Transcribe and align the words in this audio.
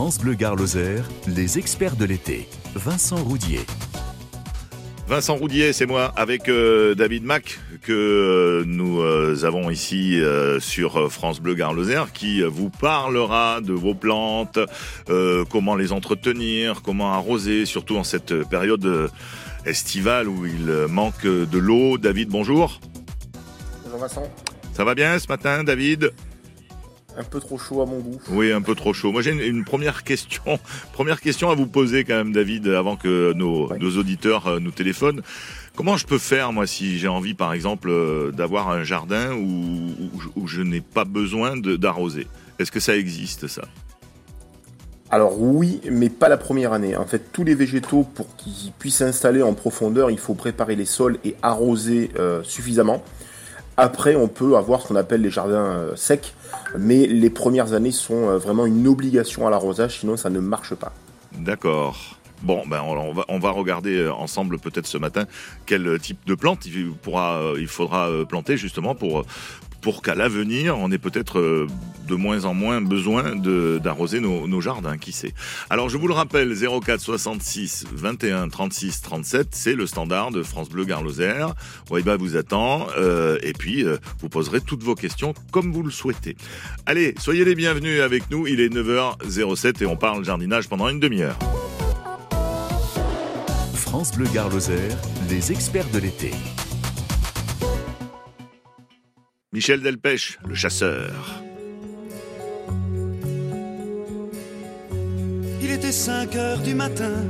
France 0.00 0.18
Bleu 0.18 0.32
Gare 0.32 0.56
Lozère, 0.56 1.04
les 1.26 1.58
experts 1.58 1.94
de 1.94 2.06
l'été. 2.06 2.48
Vincent 2.74 3.22
Roudier. 3.22 3.60
Vincent 5.06 5.36
Roudier, 5.36 5.74
c'est 5.74 5.84
moi, 5.84 6.10
avec 6.16 6.48
euh, 6.48 6.94
David 6.94 7.22
Mac, 7.22 7.60
que 7.82 7.92
euh, 7.92 8.64
nous 8.66 9.02
euh, 9.02 9.44
avons 9.44 9.68
ici 9.68 10.18
euh, 10.18 10.58
sur 10.58 11.12
France 11.12 11.42
Bleu 11.42 11.52
Gare 11.52 11.74
Lozère, 11.74 12.12
qui 12.12 12.40
vous 12.40 12.70
parlera 12.70 13.60
de 13.60 13.74
vos 13.74 13.92
plantes, 13.92 14.58
euh, 15.10 15.44
comment 15.50 15.76
les 15.76 15.92
entretenir, 15.92 16.80
comment 16.80 17.12
arroser, 17.12 17.66
surtout 17.66 17.98
en 17.98 18.02
cette 18.02 18.32
période 18.48 19.10
estivale 19.66 20.28
où 20.28 20.46
il 20.46 20.86
manque 20.88 21.26
de 21.26 21.58
l'eau. 21.58 21.98
David, 21.98 22.30
bonjour. 22.30 22.80
Bonjour 23.84 23.98
Vincent. 23.98 24.30
Ça 24.72 24.82
va 24.82 24.94
bien 24.94 25.18
ce 25.18 25.28
matin, 25.28 25.62
David? 25.62 26.10
Un 27.18 27.24
peu 27.24 27.40
trop 27.40 27.58
chaud 27.58 27.82
à 27.82 27.86
mon 27.86 27.98
goût. 27.98 28.20
Oui, 28.30 28.52
un 28.52 28.62
peu 28.62 28.74
trop 28.74 28.92
chaud. 28.94 29.12
Moi, 29.12 29.20
j'ai 29.22 29.32
une, 29.32 29.40
une 29.40 29.64
première 29.64 30.04
question, 30.04 30.58
première 30.92 31.20
question 31.20 31.50
à 31.50 31.54
vous 31.54 31.66
poser 31.66 32.04
quand 32.04 32.14
même, 32.14 32.32
David, 32.32 32.68
avant 32.68 32.96
que 32.96 33.32
nos, 33.34 33.68
auditeurs 33.98 34.46
euh, 34.46 34.58
nous 34.60 34.70
téléphonent. 34.70 35.20
Comment 35.76 35.96
je 35.96 36.06
peux 36.06 36.18
faire, 36.18 36.52
moi, 36.52 36.66
si 36.66 36.98
j'ai 36.98 37.08
envie, 37.08 37.34
par 37.34 37.52
exemple, 37.52 37.88
euh, 37.90 38.30
d'avoir 38.30 38.70
un 38.70 38.84
jardin 38.84 39.32
où, 39.34 39.44
où- 39.44 40.40
où 40.42 40.46
je 40.46 40.62
n'ai 40.62 40.80
pas 40.80 41.04
besoin 41.04 41.56
d'arroser? 41.56 42.26
Est-ce 42.58 42.70
que 42.72 42.80
ça 42.80 42.96
existe, 42.96 43.46
ça? 43.48 43.62
Alors 45.12 45.40
oui, 45.40 45.80
mais 45.90 46.08
pas 46.08 46.28
la 46.28 46.36
première 46.36 46.72
année. 46.72 46.96
En 46.96 47.04
fait, 47.06 47.32
tous 47.32 47.42
les 47.42 47.54
végétaux, 47.56 48.04
pour 48.14 48.36
qu'ils 48.36 48.70
puissent 48.78 48.96
s'installer 48.98 49.42
en 49.42 49.54
profondeur, 49.54 50.10
il 50.10 50.18
faut 50.18 50.34
préparer 50.34 50.76
les 50.76 50.84
sols 50.84 51.18
et 51.24 51.34
arroser 51.42 52.10
euh, 52.18 52.42
suffisamment. 52.44 53.02
Après, 53.80 54.14
on 54.14 54.28
peut 54.28 54.58
avoir 54.58 54.82
ce 54.82 54.88
qu'on 54.88 54.96
appelle 54.96 55.22
les 55.22 55.30
jardins 55.30 55.64
euh, 55.64 55.96
secs, 55.96 56.34
mais 56.78 57.06
les 57.06 57.30
premières 57.30 57.72
années 57.72 57.92
sont 57.92 58.28
euh, 58.28 58.36
vraiment 58.36 58.66
une 58.66 58.86
obligation 58.86 59.46
à 59.46 59.50
l'arrosage, 59.50 60.00
sinon 60.00 60.18
ça 60.18 60.28
ne 60.28 60.38
marche 60.38 60.74
pas. 60.74 60.92
D'accord. 61.38 62.18
Bon, 62.42 62.62
ben 62.66 62.82
on 63.28 63.38
va, 63.38 63.50
regarder 63.50 64.00
euh, 64.00 64.12
ensemble 64.12 64.58
peut-être 64.58 64.86
ce 64.86 64.98
matin 64.98 65.24
quel 65.64 65.98
type 65.98 66.18
de 66.26 66.34
plante 66.34 66.66
il, 66.66 67.66
faudra 67.68 68.10
planter 68.28 68.58
justement 68.58 68.94
pour, 68.94 69.24
pour 69.80 70.02
qu'à 70.02 70.14
l'avenir, 70.14 70.78
on 70.78 70.90
ait 70.90 70.98
peut-être 70.98 71.38
euh, 71.38 71.66
de 72.08 72.14
moins 72.14 72.44
en 72.44 72.54
moins 72.54 72.80
besoin 72.80 73.36
d'arroser 73.36 74.20
nos, 74.20 74.60
jardins, 74.60 74.98
qui 74.98 75.12
sait. 75.12 75.32
Alors 75.70 75.88
je 75.88 75.96
vous 75.96 76.08
le 76.08 76.14
rappelle, 76.14 76.54
04 76.54 77.00
66 77.00 77.86
21 77.92 78.48
36 78.48 79.00
37, 79.00 79.48
c'est 79.52 79.74
le 79.74 79.86
standard 79.86 80.30
de 80.30 80.42
France 80.42 80.68
Bleu 80.68 80.84
Gare 80.84 81.02
Lozère. 81.02 81.54
Waiba 81.88 82.16
vous 82.16 82.36
attend 82.36 82.88
euh, 82.98 83.38
et 83.42 83.52
puis 83.52 83.84
euh, 83.84 83.96
vous 84.20 84.28
poserez 84.28 84.60
toutes 84.60 84.82
vos 84.82 84.94
questions 84.94 85.34
comme 85.52 85.72
vous 85.72 85.82
le 85.82 85.90
souhaitez. 85.90 86.36
Allez, 86.86 87.14
soyez 87.18 87.44
les 87.44 87.54
bienvenus 87.54 88.00
avec 88.00 88.30
nous, 88.30 88.46
il 88.46 88.60
est 88.60 88.68
9h07 88.68 89.82
et 89.82 89.86
on 89.86 89.96
parle 89.96 90.24
jardinage 90.24 90.68
pendant 90.68 90.88
une 90.88 91.00
demi-heure. 91.00 91.38
France 93.74 94.12
Bleu 94.12 94.26
Gare 94.32 94.50
Lozère, 94.50 94.96
les 95.28 95.52
experts 95.52 95.88
de 95.92 95.98
l'été. 95.98 96.30
Michel 99.52 99.82
Delpech, 99.82 100.38
le 100.46 100.54
chasseur. 100.54 101.42
Il 105.60 105.72
était 105.72 105.90
5 105.90 106.36
heures 106.36 106.60
du 106.60 106.76
matin, 106.76 107.24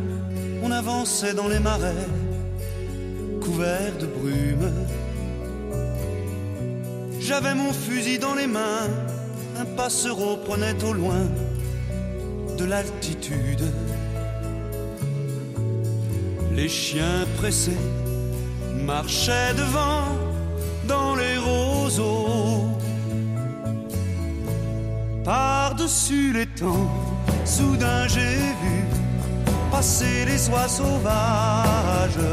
on 0.62 0.70
avançait 0.70 1.32
dans 1.32 1.48
les 1.48 1.60
marais, 1.60 2.06
couverts 3.40 3.96
de 3.98 4.04
brume. 4.04 4.70
J'avais 7.20 7.54
mon 7.54 7.72
fusil 7.72 8.18
dans 8.18 8.34
les 8.34 8.46
mains, 8.46 8.90
un 9.58 9.64
passereau 9.64 10.36
prenait 10.44 10.84
au 10.84 10.92
loin 10.92 11.24
de 12.58 12.64
l'altitude. 12.66 13.64
Les 16.52 16.68
chiens 16.68 17.26
pressés 17.38 17.80
marchaient 18.84 19.54
devant 19.54 20.04
dans 20.86 21.14
les 21.14 21.38
roseaux. 21.38 21.59
Par-dessus 25.80 26.34
les 26.34 26.46
temps, 26.46 26.90
soudain 27.46 28.06
j'ai 28.06 28.36
vu 28.62 28.84
passer 29.70 30.26
les 30.26 30.50
oies 30.50 30.68
sauvages. 30.68 32.28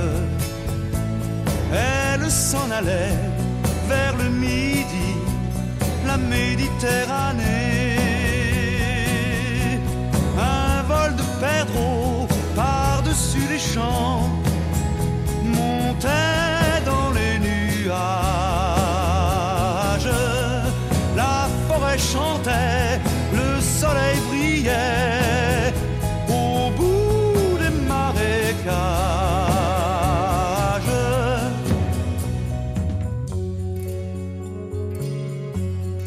Elles 1.72 2.30
s'en 2.30 2.70
allaient 2.70 3.24
vers 3.88 4.18
le 4.18 4.30
midi, 4.32 5.14
la 6.06 6.18
Méditerranée. 6.18 7.46
Un 10.38 10.82
vol 10.84 11.16
de 11.16 11.24
perdreaux 11.40 12.28
par-dessus 12.54 13.48
les 13.50 13.60
champs 13.60 14.30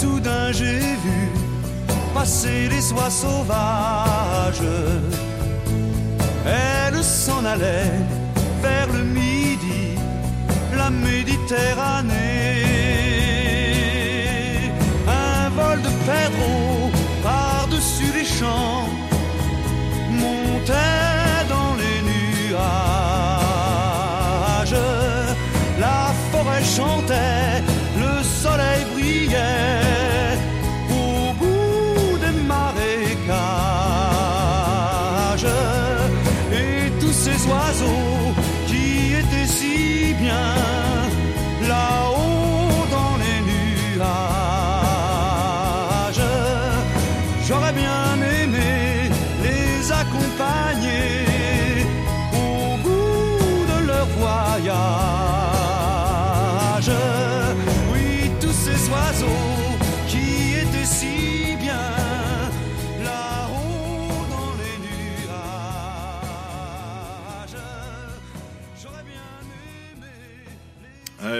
soudain 0.00 0.52
j'ai 0.52 0.80
vu 1.04 1.20
passer 2.14 2.68
les 2.68 2.92
oies 2.92 3.10
sauvages. 3.10 4.70
Elles 6.46 7.02
s'en 7.02 7.44
allaient 7.44 8.00
vers 8.62 8.88
le 8.96 9.02
midi, 9.04 9.96
la 10.76 10.90
Méditerranée. 10.90 11.73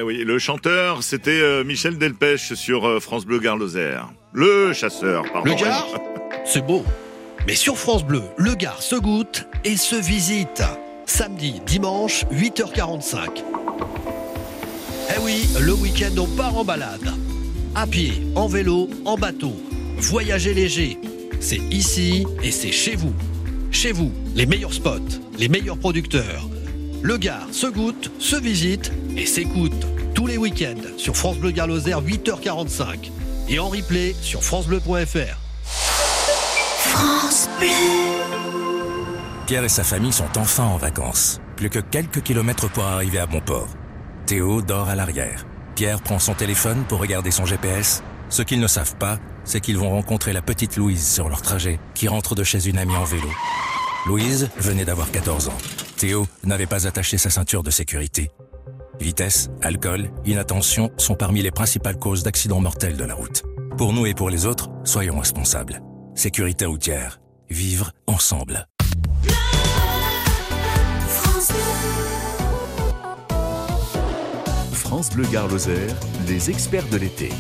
Oui, 0.05 0.19
le 0.25 0.39
chanteur, 0.39 1.03
c'était 1.03 1.41
euh, 1.41 1.65
Michel 1.65 1.99
Delpech 1.99 2.55
sur 2.55 2.87
euh, 2.87 3.01
France 3.01 3.25
Bleu 3.25 3.39
Gare 3.39 3.57
Lozère. 3.57 4.11
Le 4.33 4.73
chasseur, 4.73 5.25
pardon. 5.33 5.51
Le 5.51 5.57
Gard, 5.57 5.89
c'est 6.45 6.65
beau. 6.65 6.85
Mais 7.47 7.55
sur 7.55 7.77
France 7.77 8.05
Bleu, 8.05 8.23
le 8.37 8.55
Gard 8.55 8.83
se 8.83 8.97
goûte 8.97 9.47
et 9.65 9.77
se 9.77 9.97
visite. 9.97 10.63
Samedi, 11.07 11.61
dimanche, 11.67 12.25
8h45. 12.33 13.43
Eh 15.11 15.21
oui, 15.23 15.49
le 15.61 15.73
week-end, 15.73 16.15
on 16.19 16.27
part 16.37 16.57
en 16.57 16.65
balade. 16.65 17.13
À 17.75 17.87
pied, 17.87 18.13
en 18.35 18.47
vélo, 18.47 18.89
en 19.05 19.17
bateau. 19.17 19.57
Voyager 19.97 20.55
léger. 20.55 20.99
C'est 21.41 21.61
ici 21.71 22.27
et 22.43 22.51
c'est 22.51 22.73
chez 22.73 22.97
vous. 22.97 23.15
Chez 23.71 23.93
vous, 23.93 24.13
les 24.35 24.47
meilleurs 24.47 24.73
spots, 24.73 25.21
les 25.39 25.49
meilleurs 25.49 25.79
producteurs. 25.79 26.49
Le 27.03 27.17
Gard 27.19 27.49
se 27.53 27.67
goûte, 27.67 28.11
se 28.19 28.37
visite 28.37 28.93
et 29.17 29.27
s'écoute 29.27 29.87
tous 30.25 30.29
les 30.29 30.39
week-ends 30.39 30.97
sur 30.97 31.15
France 31.15 31.37
Bleu 31.37 31.51
Gard 31.51 31.67
Lozère 31.67 32.01
8h45 32.01 33.11
et 33.51 33.59
en 33.59 33.69
replay 33.69 34.15
sur 34.23 34.43
francebleu.fr. 34.43 35.39
France 36.79 37.47
Bleu. 37.59 37.69
Pierre 39.47 39.65
et 39.65 39.69
sa 39.69 39.85
famille 39.85 40.15
sont 40.15 40.39
enfin 40.39 40.65
en 40.65 40.79
vacances. 40.79 41.43
Plus 41.57 41.69
que 41.69 41.79
quelques 41.79 42.23
kilomètres 42.23 42.71
pour 42.71 42.85
arriver 42.85 43.19
à 43.19 43.27
bon 43.27 43.43
port. 43.43 43.69
Théo 44.25 44.63
dort 44.63 44.89
à 44.89 44.95
l'arrière. 44.95 45.45
Pierre 45.75 46.01
prend 46.01 46.19
son 46.19 46.33
téléphone 46.33 46.85
pour 46.89 47.01
regarder 47.01 47.31
son 47.31 47.45
GPS. 47.45 48.03
Ce 48.31 48.41
qu'ils 48.41 48.61
ne 48.61 48.67
savent 48.67 48.97
pas, 48.97 49.19
c'est 49.45 49.61
qu'ils 49.61 49.77
vont 49.77 49.91
rencontrer 49.91 50.33
la 50.33 50.41
petite 50.41 50.79
Louise 50.79 51.07
sur 51.07 51.29
leur 51.29 51.43
trajet, 51.43 51.79
qui 51.95 52.09
rentre 52.09 52.35
de 52.35 52.45
chez 52.45 52.67
une 52.67 52.79
amie 52.79 52.97
en 52.97 53.05
vélo. 53.05 53.29
Louise 54.07 54.49
venait 54.57 54.87
d'avoir 54.87 55.11
14 55.11 55.49
ans. 55.49 55.59
Théo 55.99 56.27
n'avait 56.45 56.65
pas 56.65 56.87
attaché 56.87 57.19
sa 57.19 57.29
ceinture 57.29 57.63
de 57.63 57.71
sécurité. 57.71 58.31
Vitesse, 59.01 59.51
alcool, 59.63 60.11
inattention 60.25 60.91
sont 60.97 61.15
parmi 61.15 61.43
les 61.43 61.51
principales 61.51 61.99
causes 61.99 62.23
d'accidents 62.23 62.61
mortels 62.61 62.97
de 62.97 63.05
la 63.05 63.15
route. 63.15 63.43
Pour 63.77 63.93
nous 63.93 64.07
et 64.07 64.15
pour 64.15 64.31
les 64.31 64.47
autres, 64.47 64.71
soyons 64.85 65.19
responsables. 65.19 65.83
Sécurité 66.15 66.65
routière. 66.65 67.21
Vivre 67.51 67.93
ensemble. 68.07 68.67
France 74.73 75.11
Bleu 75.11 75.27
Gare 75.33 75.49
les 76.29 76.51
experts 76.51 76.89
de 76.91 76.97
l'été. 76.97 77.31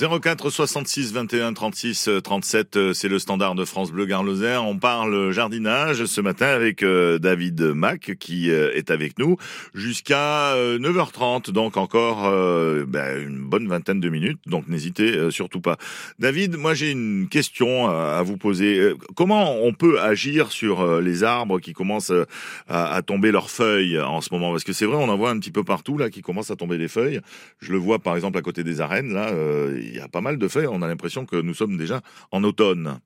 04 0.00 0.48
66 0.48 1.12
21 1.12 1.52
36 1.52 2.08
37, 2.24 2.94
c'est 2.94 3.08
le 3.08 3.18
standard 3.18 3.54
de 3.54 3.66
France 3.66 3.92
Bleu 3.92 4.06
Garloser. 4.06 4.56
On 4.56 4.78
parle 4.78 5.30
jardinage 5.30 6.06
ce 6.06 6.22
matin 6.22 6.46
avec 6.46 6.82
euh, 6.82 7.18
David 7.18 7.60
Mac 7.60 8.12
qui 8.18 8.50
euh, 8.50 8.72
est 8.72 8.90
avec 8.90 9.18
nous 9.18 9.36
jusqu'à 9.74 10.54
9h30, 10.54 11.50
euh, 11.50 11.52
donc 11.52 11.76
encore 11.76 12.22
ben, 12.86 13.28
une 13.28 13.40
bonne 13.40 13.68
vingtaine 13.68 14.00
de 14.00 14.08
minutes. 14.08 14.38
Donc 14.46 14.68
n'hésitez 14.68 15.30
surtout 15.30 15.60
pas. 15.60 15.76
David, 16.18 16.56
moi 16.56 16.72
j'ai 16.72 16.92
une 16.92 17.28
question 17.28 17.88
à 17.88 18.22
vous 18.22 18.38
poser. 18.38 18.94
Comment 19.16 19.56
on 19.62 19.74
peut 19.74 20.00
agir 20.00 20.50
sur 20.50 21.00
les 21.02 21.24
arbres 21.24 21.60
qui 21.60 21.74
commencent 21.74 22.12
à, 22.68 23.02
tomber 23.02 23.32
leurs 23.32 23.50
feuilles 23.50 24.00
en 24.00 24.22
ce 24.22 24.32
moment? 24.32 24.52
Parce 24.52 24.64
que 24.64 24.72
c'est 24.72 24.86
vrai, 24.86 24.96
on 24.96 25.10
en 25.10 25.16
voit 25.18 25.30
un 25.30 25.38
petit 25.38 25.52
peu 25.52 25.64
partout 25.64 25.98
là 25.98 26.08
qui 26.08 26.22
commencent 26.22 26.50
à 26.50 26.56
tomber 26.56 26.78
des 26.78 26.88
feuilles. 26.88 27.20
Je 27.60 27.72
le 27.72 27.78
vois 27.78 27.98
par 27.98 28.14
exemple 28.14 28.38
à 28.38 28.42
côté 28.42 28.64
des 28.64 28.80
arènes 28.80 29.12
là 29.12 29.30
il 29.90 29.96
y 29.96 30.00
a 30.00 30.08
pas 30.08 30.20
mal 30.20 30.38
de 30.38 30.48
feuilles. 30.48 30.68
On 30.68 30.82
a 30.82 30.88
l'impression 30.88 31.26
que 31.26 31.36
nous 31.36 31.54
sommes 31.54 31.76
déjà 31.76 32.00
en 32.32 32.44
automne. 32.44 33.00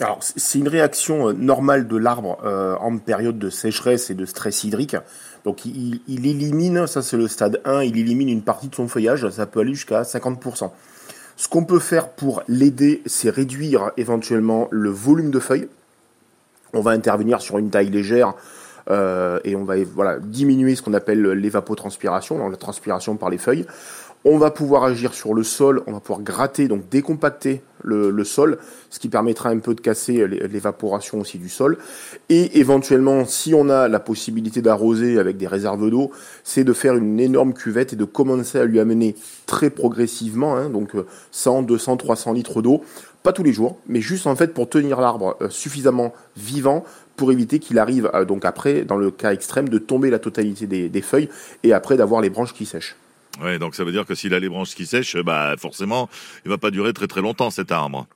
Alors, 0.00 0.18
c'est 0.20 0.58
une 0.58 0.66
réaction 0.66 1.28
euh, 1.28 1.32
normale 1.32 1.86
de 1.86 1.96
l'arbre 1.96 2.38
euh, 2.44 2.74
en 2.80 2.98
période 2.98 3.38
de 3.38 3.48
sécheresse 3.48 4.10
et 4.10 4.14
de 4.14 4.26
stress 4.26 4.64
hydrique. 4.64 4.96
Donc, 5.44 5.64
il, 5.66 6.00
élimine, 6.08 6.88
ça 6.88 7.00
c'est 7.00 7.16
le 7.16 7.28
stade 7.28 7.60
1, 7.64 7.84
il 7.84 7.96
élimine 7.96 8.28
une 8.28 8.42
partie 8.42 8.68
de 8.68 8.74
son 8.74 8.88
feuillage, 8.88 9.28
ça 9.30 9.46
peut 9.46 9.60
aller 9.60 9.74
jusqu'à 9.74 10.02
50%. 10.02 10.70
Ce 11.36 11.48
qu'on 11.48 11.64
peut 11.64 11.78
faire 11.78 12.08
pour 12.08 12.42
l'aider, 12.48 13.02
c'est 13.06 13.30
réduire 13.30 13.92
éventuellement 13.96 14.68
le 14.72 14.90
volume 14.90 15.30
de 15.30 15.38
feuilles. 15.38 15.68
On 16.72 16.80
va 16.80 16.90
intervenir 16.90 17.40
sur 17.40 17.58
une 17.58 17.70
taille 17.70 17.90
légère 17.90 18.34
euh, 18.90 19.38
et 19.44 19.54
on 19.54 19.64
va 19.64 19.76
diminuer 20.18 20.74
ce 20.74 20.82
qu'on 20.82 20.94
appelle 20.94 21.22
l'évapotranspiration, 21.22 22.48
la 22.48 22.56
transpiration 22.56 23.16
par 23.16 23.30
les 23.30 23.38
feuilles. 23.38 23.66
On 24.26 24.38
va 24.38 24.50
pouvoir 24.50 24.84
agir 24.84 25.12
sur 25.12 25.34
le 25.34 25.42
sol, 25.42 25.82
on 25.86 25.92
va 25.92 26.00
pouvoir 26.00 26.22
gratter, 26.22 26.66
donc 26.66 26.88
décompacter 26.88 27.60
le, 27.82 28.24
sol, 28.24 28.56
ce 28.88 28.98
qui 28.98 29.08
permettra 29.08 29.50
un 29.50 29.58
peu 29.58 29.74
de 29.74 29.82
casser 29.82 30.26
l'évaporation 30.26 31.20
aussi 31.20 31.36
du 31.36 31.50
sol. 31.50 31.76
Et 32.30 32.58
éventuellement, 32.58 33.26
si 33.26 33.52
on 33.52 33.68
a 33.68 33.86
la 33.86 34.00
possibilité 34.00 34.62
d'arroser 34.62 35.18
avec 35.18 35.36
des 35.36 35.46
réserves 35.46 35.90
d'eau, 35.90 36.10
c'est 36.42 36.64
de 36.64 36.72
faire 36.72 36.96
une 36.96 37.20
énorme 37.20 37.52
cuvette 37.52 37.92
et 37.92 37.96
de 37.96 38.06
commencer 38.06 38.58
à 38.58 38.64
lui 38.64 38.80
amener 38.80 39.14
très 39.44 39.68
progressivement, 39.68 40.56
hein, 40.56 40.70
donc 40.70 40.92
100, 41.30 41.60
200, 41.60 41.98
300 41.98 42.32
litres 42.32 42.62
d'eau, 42.62 42.82
pas 43.22 43.34
tous 43.34 43.42
les 43.42 43.52
jours, 43.52 43.76
mais 43.86 44.00
juste 44.00 44.26
en 44.26 44.36
fait 44.36 44.54
pour 44.54 44.70
tenir 44.70 45.02
l'arbre 45.02 45.36
euh, 45.42 45.50
suffisamment 45.50 46.14
vivant 46.36 46.84
pour 47.16 47.30
éviter 47.30 47.58
qu'il 47.58 47.78
arrive 47.78 48.10
euh, 48.14 48.24
donc 48.24 48.46
après, 48.46 48.86
dans 48.86 48.96
le 48.96 49.10
cas 49.10 49.34
extrême, 49.34 49.68
de 49.68 49.78
tomber 49.78 50.08
la 50.08 50.18
totalité 50.18 50.66
des 50.66 51.02
feuilles 51.02 51.28
et 51.62 51.74
après 51.74 51.98
d'avoir 51.98 52.22
les 52.22 52.30
branches 52.30 52.54
qui 52.54 52.64
sèchent. 52.64 52.96
Ouais, 53.42 53.58
donc 53.58 53.74
ça 53.74 53.84
veut 53.84 53.92
dire 53.92 54.06
que 54.06 54.14
s'il 54.14 54.34
a 54.34 54.38
les 54.38 54.48
branches 54.48 54.74
qui 54.74 54.86
sèchent, 54.86 55.16
bah 55.16 55.54
forcément, 55.58 56.08
il 56.44 56.50
va 56.50 56.58
pas 56.58 56.70
durer 56.70 56.92
très 56.92 57.06
très 57.06 57.20
longtemps 57.20 57.50
cet 57.50 57.72
arbre. 57.72 58.06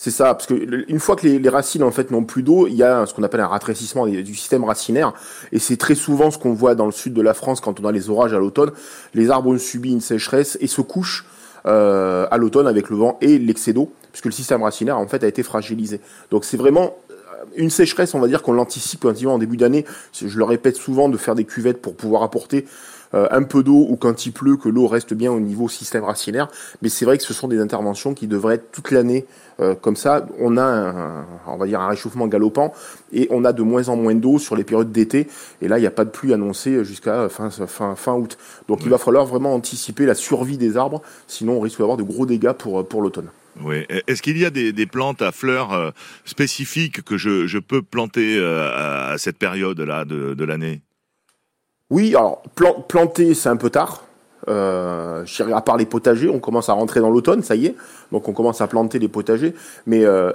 C'est 0.00 0.12
ça, 0.12 0.32
parce 0.32 0.46
que 0.46 0.84
une 0.88 1.00
fois 1.00 1.16
que 1.16 1.26
les, 1.26 1.48
racines 1.48 1.82
en 1.82 1.90
fait 1.90 2.12
n'ont 2.12 2.22
plus 2.22 2.44
d'eau, 2.44 2.68
il 2.68 2.74
y 2.74 2.84
a 2.84 3.04
ce 3.04 3.12
qu'on 3.12 3.24
appelle 3.24 3.40
un 3.40 3.48
ratrécissement 3.48 4.06
du 4.06 4.34
système 4.36 4.62
racinaire, 4.62 5.12
et 5.50 5.58
c'est 5.58 5.76
très 5.76 5.96
souvent 5.96 6.30
ce 6.30 6.38
qu'on 6.38 6.52
voit 6.52 6.76
dans 6.76 6.86
le 6.86 6.92
sud 6.92 7.14
de 7.14 7.20
la 7.20 7.34
France 7.34 7.60
quand 7.60 7.80
on 7.80 7.84
a 7.84 7.90
les 7.90 8.08
orages 8.08 8.32
à 8.32 8.38
l'automne. 8.38 8.70
Les 9.12 9.28
arbres 9.28 9.50
ont 9.50 9.58
subi 9.58 9.90
une 9.90 10.00
sécheresse 10.00 10.56
et 10.60 10.68
se 10.68 10.82
couchent 10.82 11.26
euh, 11.66 12.28
à 12.30 12.36
l'automne 12.36 12.68
avec 12.68 12.90
le 12.90 12.96
vent 12.96 13.18
et 13.20 13.40
l'excès 13.40 13.72
d'eau, 13.72 13.92
puisque 14.12 14.26
le 14.26 14.30
système 14.30 14.62
racinaire 14.62 14.98
en 14.98 15.08
fait 15.08 15.24
a 15.24 15.26
été 15.26 15.42
fragilisé. 15.42 16.00
Donc 16.30 16.44
c'est 16.44 16.56
vraiment 16.56 16.96
euh, 17.10 17.14
une 17.56 17.70
sécheresse, 17.70 18.14
on 18.14 18.20
va 18.20 18.28
dire 18.28 18.42
qu'on 18.42 18.52
l'anticipe 18.52 19.04
en 19.04 19.38
début 19.38 19.56
d'année. 19.56 19.84
Je 20.12 20.38
le 20.38 20.44
répète 20.44 20.76
souvent 20.76 21.08
de 21.08 21.16
faire 21.16 21.34
des 21.34 21.44
cuvettes 21.44 21.82
pour 21.82 21.96
pouvoir 21.96 22.22
apporter 22.22 22.66
un 23.12 23.42
peu 23.42 23.62
d'eau 23.62 23.86
ou 23.88 23.96
quand 23.96 24.26
il 24.26 24.32
pleut, 24.32 24.56
que 24.56 24.68
l'eau 24.68 24.86
reste 24.86 25.14
bien 25.14 25.32
au 25.32 25.40
niveau 25.40 25.68
système 25.68 26.04
racinaire. 26.04 26.48
Mais 26.82 26.88
c'est 26.88 27.04
vrai 27.04 27.18
que 27.18 27.24
ce 27.24 27.34
sont 27.34 27.48
des 27.48 27.58
interventions 27.60 28.14
qui 28.14 28.26
devraient 28.26 28.56
être 28.56 28.70
toute 28.72 28.90
l'année 28.90 29.26
euh, 29.60 29.74
comme 29.74 29.96
ça. 29.96 30.26
On 30.38 30.56
a, 30.56 30.62
un, 30.62 31.26
on 31.46 31.56
va 31.56 31.66
dire, 31.66 31.80
un 31.80 31.88
réchauffement 31.88 32.28
galopant 32.28 32.72
et 33.12 33.26
on 33.30 33.44
a 33.44 33.52
de 33.52 33.62
moins 33.62 33.88
en 33.88 33.96
moins 33.96 34.14
d'eau 34.14 34.38
sur 34.38 34.54
les 34.54 34.62
périodes 34.62 34.92
d'été. 34.92 35.26
Et 35.60 35.68
là, 35.68 35.78
il 35.78 35.80
n'y 35.80 35.86
a 35.86 35.90
pas 35.90 36.04
de 36.04 36.10
pluie 36.10 36.32
annoncée 36.32 36.84
jusqu'à 36.84 37.28
fin, 37.28 37.50
fin, 37.50 37.96
fin 37.96 38.14
août. 38.14 38.38
Donc 38.68 38.80
il 38.84 38.90
va 38.90 38.98
falloir 38.98 39.26
vraiment 39.26 39.54
anticiper 39.54 40.06
la 40.06 40.14
survie 40.14 40.58
des 40.58 40.76
arbres, 40.76 41.02
sinon 41.26 41.54
on 41.54 41.60
risque 41.60 41.78
d'avoir 41.78 41.96
de 41.96 42.04
gros 42.04 42.24
dégâts 42.24 42.52
pour, 42.52 42.86
pour 42.86 43.02
l'automne. 43.02 43.30
Oui. 43.60 43.84
Est-ce 44.06 44.22
qu'il 44.22 44.38
y 44.38 44.44
a 44.44 44.50
des, 44.50 44.86
plantes 44.86 45.22
à 45.22 45.32
fleurs 45.32 45.72
euh, 45.72 45.90
spécifiques 46.24 47.02
que 47.02 47.16
je, 47.16 47.58
peux 47.58 47.82
planter 47.82 48.40
à 48.40 49.16
cette 49.18 49.38
période-là 49.38 50.04
de 50.04 50.44
l'année? 50.44 50.82
Oui, 51.90 52.14
alors 52.14 52.42
planter, 52.88 53.34
c'est 53.34 53.48
un 53.48 53.56
peu 53.56 53.70
tard. 53.70 54.04
Euh, 54.48 55.24
à 55.54 55.60
part 55.60 55.76
les 55.76 55.84
potagers, 55.84 56.28
on 56.28 56.38
commence 56.38 56.68
à 56.68 56.72
rentrer 56.72 57.00
dans 57.00 57.10
l'automne, 57.10 57.42
ça 57.42 57.54
y 57.54 57.66
est. 57.66 57.76
Donc 58.12 58.28
on 58.28 58.32
commence 58.32 58.60
à 58.60 58.66
planter 58.66 58.98
les 58.98 59.08
potagers. 59.08 59.54
Mais 59.86 60.04
euh, 60.04 60.32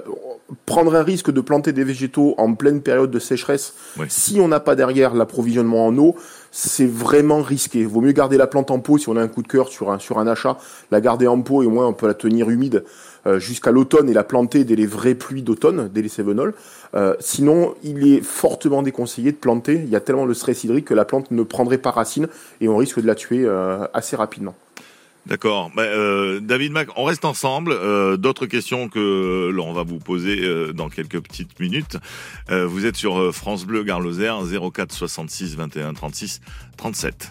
prendre 0.66 0.94
un 0.94 1.02
risque 1.02 1.30
de 1.30 1.40
planter 1.40 1.72
des 1.72 1.84
végétaux 1.84 2.34
en 2.38 2.54
pleine 2.54 2.80
période 2.80 3.10
de 3.10 3.18
sécheresse, 3.18 3.74
si 4.08 4.40
on 4.40 4.48
n'a 4.48 4.60
pas 4.60 4.76
derrière 4.76 5.14
l'approvisionnement 5.14 5.86
en 5.86 5.96
eau, 5.98 6.16
c'est 6.50 6.86
vraiment 6.86 7.42
risqué. 7.42 7.84
Vaut 7.84 8.00
mieux 8.00 8.12
garder 8.12 8.36
la 8.36 8.46
plante 8.46 8.70
en 8.70 8.78
pot 8.78 8.98
si 8.98 9.08
on 9.08 9.16
a 9.16 9.22
un 9.22 9.28
coup 9.28 9.42
de 9.42 9.48
cœur 9.48 9.68
sur 9.68 9.90
un, 9.90 9.98
sur 9.98 10.18
un 10.18 10.26
achat, 10.26 10.58
la 10.90 11.00
garder 11.00 11.26
en 11.26 11.40
pot 11.40 11.62
et 11.62 11.66
au 11.66 11.70
moins 11.70 11.86
on 11.86 11.94
peut 11.94 12.06
la 12.06 12.14
tenir 12.14 12.50
humide 12.50 12.84
jusqu'à 13.38 13.70
l'automne 13.70 14.08
et 14.08 14.12
la 14.12 14.24
planter 14.24 14.64
dès 14.64 14.76
les 14.76 14.86
vraies 14.86 15.14
pluies 15.14 15.42
d'automne, 15.42 15.90
dès 15.92 16.02
les 16.02 16.08
sévenols. 16.08 16.54
Euh, 16.94 17.14
sinon, 17.20 17.74
il 17.82 18.06
est 18.06 18.22
fortement 18.22 18.82
déconseillé 18.82 19.32
de 19.32 19.36
planter. 19.36 19.74
Il 19.74 19.90
y 19.90 19.96
a 19.96 20.00
tellement 20.00 20.26
de 20.26 20.34
stress 20.34 20.64
hydrique 20.64 20.86
que 20.86 20.94
la 20.94 21.04
plante 21.04 21.30
ne 21.30 21.42
prendrait 21.42 21.78
pas 21.78 21.90
racine 21.90 22.28
et 22.60 22.68
on 22.68 22.76
risque 22.76 23.00
de 23.00 23.06
la 23.06 23.14
tuer 23.14 23.44
euh, 23.44 23.86
assez 23.92 24.16
rapidement. 24.16 24.54
D'accord. 25.26 25.70
Bah, 25.74 25.84
David 26.42 26.72
Mac, 26.72 26.88
on 26.96 27.04
reste 27.04 27.24
ensemble. 27.24 27.74
D'autres 28.18 28.44
questions 28.44 28.90
que 28.90 29.48
l'on 29.48 29.72
va 29.72 29.82
vous 29.82 29.98
poser 29.98 30.42
dans 30.74 30.90
quelques 30.90 31.18
petites 31.18 31.58
minutes. 31.58 31.96
vous 32.50 32.84
êtes 32.84 32.96
sur 32.96 33.34
France 33.34 33.64
Bleu 33.64 33.84
Garloser 33.84 34.30
04 34.74 34.92
66 34.92 35.56
21 35.56 35.94
36 35.94 36.42
37. 36.76 37.30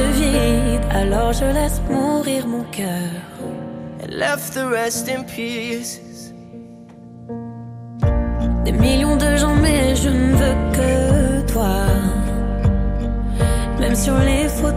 vide. 0.00 0.82
Alors 0.90 1.32
je 1.32 1.44
laisse 1.44 1.80
mourir 1.90 2.46
mon 2.46 2.64
cœur. 2.64 3.10
And 4.02 4.10
left 4.10 4.54
the 4.54 4.66
rest 4.66 5.08
in 5.08 5.24
pieces. 5.24 6.32
Des 8.64 8.72
millions 8.72 9.16
de 9.16 9.36
gens, 9.36 9.56
mais 9.56 9.94
je 9.96 10.08
ne 10.08 10.32
veux 10.34 10.56
que 10.72 11.52
toi. 11.52 11.86
Même 13.80 13.96
sur 13.96 14.16
les 14.18 14.48
photos, 14.48 14.71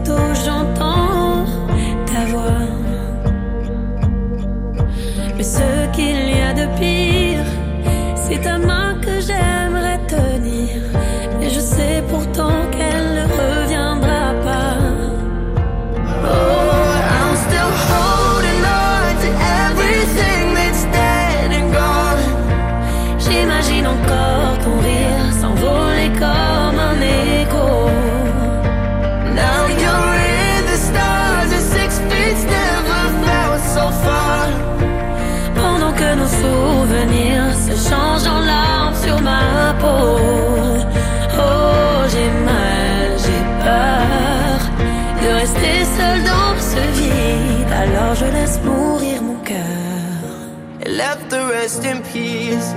left 50.95 51.29
the 51.29 51.45
rest 51.47 51.83
in 51.83 52.01
pieces. 52.03 52.73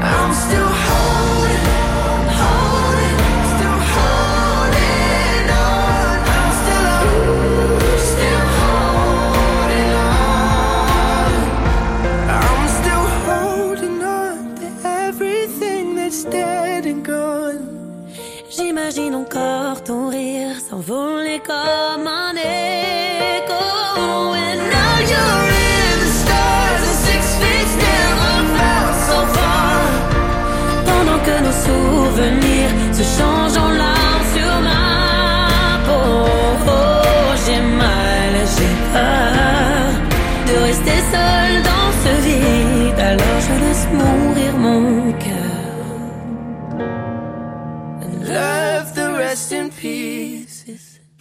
I'm 0.00 0.32
still 0.32 0.72
holding, 0.86 1.66
holding, 2.40 3.18
still 3.52 3.80
holding 3.94 5.46
on. 5.68 6.16
I'm 6.36 6.50
still, 6.60 6.88
still 8.10 8.44
holding 8.60 9.92
on. 10.12 11.40
I'm 12.40 12.66
still 12.78 13.06
holding 13.28 13.98
on 14.02 14.54
to 14.60 14.66
everything 14.88 15.96
that's 15.96 16.24
dead 16.24 16.86
and 16.86 17.04
gone. 17.04 17.60
J'imagine 18.50 19.14
encore 19.14 19.82
ton 19.84 20.08
rire 20.08 20.58
s'envoler 20.58 21.40
comme 21.40 22.06
un 22.06 22.34
écho. 22.36 22.83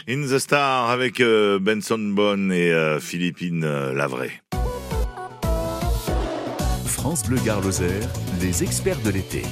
In 0.07 0.23
the 0.27 0.37
Star 0.37 0.89
avec 0.89 1.21
euh, 1.21 1.59
Benson 1.59 1.97
Bonne 1.97 2.51
et 2.51 2.71
euh, 2.73 2.99
Philippine 2.99 3.63
euh, 3.63 3.93
Lavray. 3.93 4.31
France 6.85 7.23
Bleu 7.23 7.37
Gare 7.45 7.61
les 8.41 8.63
experts 8.63 8.99
de 9.05 9.11
l'été. 9.11 9.43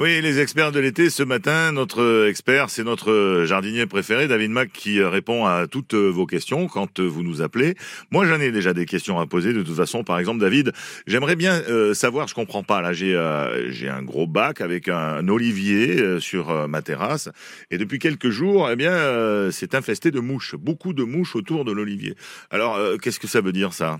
Oui, 0.00 0.20
les 0.22 0.38
experts 0.38 0.70
de 0.70 0.78
l'été, 0.78 1.10
ce 1.10 1.24
matin, 1.24 1.72
notre 1.72 2.28
expert, 2.28 2.70
c'est 2.70 2.84
notre 2.84 3.42
jardinier 3.46 3.84
préféré, 3.86 4.28
David 4.28 4.52
Mac, 4.52 4.70
qui 4.72 5.02
répond 5.02 5.44
à 5.44 5.66
toutes 5.66 5.94
vos 5.94 6.24
questions 6.24 6.68
quand 6.68 7.00
vous 7.00 7.24
nous 7.24 7.42
appelez. 7.42 7.74
Moi, 8.12 8.24
j'en 8.24 8.38
ai 8.38 8.52
déjà 8.52 8.72
des 8.74 8.86
questions 8.86 9.18
à 9.18 9.26
poser. 9.26 9.52
De 9.52 9.64
toute 9.64 9.74
façon, 9.74 10.04
par 10.04 10.20
exemple, 10.20 10.38
David, 10.38 10.72
j'aimerais 11.08 11.34
bien 11.34 11.62
euh, 11.68 11.94
savoir, 11.94 12.28
je 12.28 12.34
comprends 12.34 12.62
pas, 12.62 12.80
là, 12.80 12.92
j'ai 12.92 13.16
euh, 13.16 13.72
j'ai 13.72 13.88
un 13.88 14.02
gros 14.02 14.28
bac 14.28 14.60
avec 14.60 14.86
un, 14.86 15.26
olivier 15.26 16.00
euh, 16.00 16.20
sur 16.20 16.50
euh, 16.50 16.68
ma 16.68 16.80
terrasse, 16.80 17.28
et 17.72 17.76
depuis 17.76 17.98
quelques 17.98 18.30
jours, 18.30 18.70
eh 18.70 18.76
bien, 18.76 18.92
euh, 18.92 19.50
c'est 19.50 19.74
infesté 19.74 20.12
de 20.12 20.20
mouches, 20.20 20.54
beaucoup 20.54 20.92
de 20.92 21.02
mouches 21.02 21.34
autour 21.34 21.64
de 21.64 21.72
l'olivier. 21.72 22.14
Alors, 22.50 22.76
euh, 22.76 22.98
qu'est-ce 22.98 23.18
que 23.18 23.26
ça 23.26 23.40
veut 23.40 23.52
dire, 23.52 23.72
ça? 23.72 23.98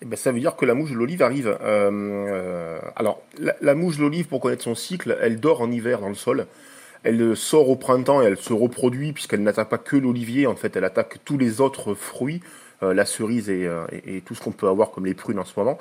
Eh 0.00 0.04
ben, 0.04 0.16
ça 0.16 0.32
veut 0.32 0.40
dire 0.40 0.56
que 0.56 0.64
la 0.64 0.74
mouche 0.74 0.90
de 0.90 0.96
l'olive 0.96 1.22
arrive. 1.22 1.56
Euh, 1.62 1.90
euh, 1.92 2.78
alors, 2.96 3.22
la, 3.60 3.74
mouche 3.74 3.96
de 3.96 4.02
l'olive, 4.02 4.26
pour 4.26 4.40
connaître 4.40 4.62
son 4.62 4.74
cycle, 4.74 5.16
elle 5.20 5.40
dort 5.40 5.60
en 5.60 5.70
hiver 5.70 6.00
dans 6.00 6.08
le 6.08 6.14
sol. 6.14 6.46
Elle 7.04 7.36
sort 7.36 7.68
au 7.68 7.76
printemps 7.76 8.22
et 8.22 8.26
elle 8.26 8.36
se 8.36 8.52
reproduit 8.52 9.12
puisqu'elle 9.12 9.42
n'attaque 9.42 9.68
pas 9.68 9.78
que 9.78 9.96
l'olivier. 9.96 10.46
En 10.46 10.56
fait, 10.56 10.76
elle 10.76 10.84
attaque 10.84 11.18
tous 11.24 11.36
les 11.36 11.60
autres 11.60 11.94
fruits, 11.94 12.40
euh, 12.82 12.94
la 12.94 13.04
cerise 13.04 13.50
et, 13.50 13.68
et- 14.06 14.20
tout 14.20 14.34
ce 14.34 14.40
qu'on 14.40 14.52
peut 14.52 14.68
avoir 14.68 14.90
comme 14.90 15.06
les 15.06 15.14
prunes 15.14 15.38
en 15.38 15.44
ce 15.44 15.58
moment, 15.58 15.78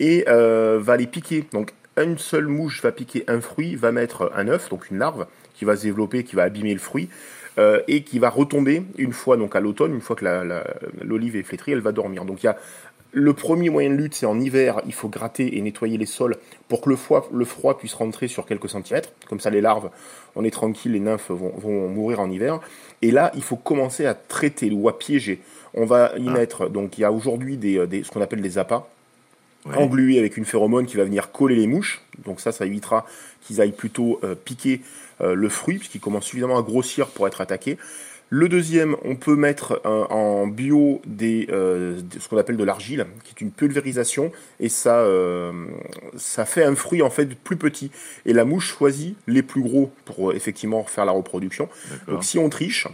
et 0.00 0.24
va 0.26 0.96
les 0.96 1.06
piquer. 1.06 1.44
Donc, 1.52 1.72
une 1.96 2.18
seule 2.18 2.48
mouche 2.48 2.82
va 2.82 2.92
piquer 2.92 3.24
un 3.28 3.40
fruit, 3.40 3.76
va 3.76 3.92
mettre 3.92 4.32
un 4.34 4.48
œuf, 4.48 4.68
donc 4.68 4.90
une 4.90 4.98
larve, 4.98 5.26
qui 5.54 5.64
va 5.64 5.76
se 5.76 5.82
développer, 5.82 6.24
qui 6.24 6.34
va 6.34 6.42
abîmer 6.44 6.72
le 6.72 6.80
fruit. 6.80 7.08
Euh, 7.58 7.80
et 7.88 8.02
qui 8.02 8.18
va 8.18 8.30
retomber 8.30 8.82
une 8.98 9.12
fois 9.12 9.36
donc 9.36 9.54
à 9.56 9.60
l'automne, 9.60 9.94
une 9.94 10.00
fois 10.00 10.16
que 10.16 10.24
la- 10.24 10.44
la- 10.44 10.64
l'olive 11.02 11.36
est 11.36 11.42
flétrie, 11.42 11.72
elle 11.72 11.80
va 11.80 11.92
dormir. 11.92 12.24
Donc 12.24 12.42
il 12.42 12.46
y 12.46 12.48
a 12.48 12.56
le 13.16 13.32
premier 13.32 13.70
moyen 13.70 13.90
de 13.90 13.94
lutte, 13.94 14.14
c'est 14.14 14.26
en 14.26 14.40
hiver, 14.40 14.80
il 14.86 14.92
faut 14.92 15.08
gratter 15.08 15.56
et 15.56 15.60
nettoyer 15.62 15.98
les 15.98 16.06
sols 16.06 16.36
pour 16.68 16.80
que 16.80 16.90
le 16.90 16.96
froid, 16.96 17.28
le 17.32 17.44
froid 17.44 17.78
puisse 17.78 17.94
rentrer 17.94 18.26
sur 18.26 18.44
quelques 18.44 18.68
centimètres. 18.68 19.10
Comme 19.28 19.38
ça, 19.38 19.50
les 19.50 19.60
larves, 19.60 19.88
on 20.34 20.42
est 20.42 20.50
tranquille, 20.50 20.90
les 20.92 20.98
nymphes 21.00 21.30
vont, 21.30 21.52
vont 21.56 21.88
mourir 21.88 22.18
en 22.18 22.28
hiver. 22.28 22.58
Et 23.02 23.12
là, 23.12 23.30
il 23.36 23.42
faut 23.42 23.54
commencer 23.56 24.04
à 24.04 24.14
traiter 24.14 24.68
ou 24.72 24.88
à 24.88 24.98
piéger. 24.98 25.38
On 25.74 25.84
va 25.86 26.10
y 26.18 26.28
mettre, 26.28 26.68
donc 26.68 26.98
il 26.98 27.02
y 27.02 27.04
a 27.04 27.12
aujourd'hui 27.12 27.56
des, 27.56 27.86
des- 27.86 28.02
ce 28.02 28.10
qu'on 28.10 28.20
appelle 28.20 28.40
des 28.42 28.58
appâts, 28.58 28.84
Ouais. 29.66 29.76
englués 29.76 30.18
avec 30.18 30.36
une 30.36 30.44
phéromone 30.44 30.84
qui 30.86 30.96
va 30.96 31.04
venir 31.04 31.32
coller 31.32 31.56
les 31.56 31.66
mouches. 31.66 32.02
Donc 32.24 32.40
ça, 32.40 32.52
ça 32.52 32.66
évitera 32.66 33.06
qu'ils 33.40 33.60
aillent 33.60 33.72
plutôt 33.72 34.20
euh, 34.22 34.34
piquer 34.34 34.80
euh, 35.20 35.34
le 35.34 35.48
fruit, 35.48 35.78
puisqu'il 35.78 36.00
commence 36.00 36.26
suffisamment 36.26 36.58
à 36.58 36.62
grossir 36.62 37.08
pour 37.08 37.26
être 37.26 37.40
attaqué. 37.40 37.78
Le 38.30 38.48
deuxième, 38.48 38.96
on 39.04 39.16
peut 39.16 39.36
mettre 39.36 39.80
euh, 39.86 40.04
en 40.06 40.46
bio 40.46 41.00
des, 41.06 41.46
euh, 41.50 42.00
de- 42.00 42.18
ce 42.18 42.28
qu'on 42.28 42.36
appelle 42.38 42.56
de 42.56 42.64
l'argile, 42.64 43.06
qui 43.22 43.32
est 43.36 43.40
une 43.40 43.52
pulvérisation, 43.52 44.32
et 44.60 44.68
ça, 44.68 44.98
euh, 45.00 45.52
ça 46.16 46.44
fait 46.44 46.64
un 46.64 46.74
fruit 46.74 47.00
en 47.02 47.10
fait 47.10 47.34
plus 47.34 47.56
petit. 47.56 47.90
Et 48.26 48.32
la 48.32 48.44
mouche 48.44 48.66
choisit 48.76 49.16
les 49.26 49.42
plus 49.42 49.62
gros 49.62 49.90
pour 50.04 50.32
effectivement 50.34 50.84
faire 50.84 51.04
la 51.04 51.12
reproduction. 51.12 51.68
Donc 52.08 52.24
si 52.24 52.38
on 52.38 52.48
triche, 52.48 52.88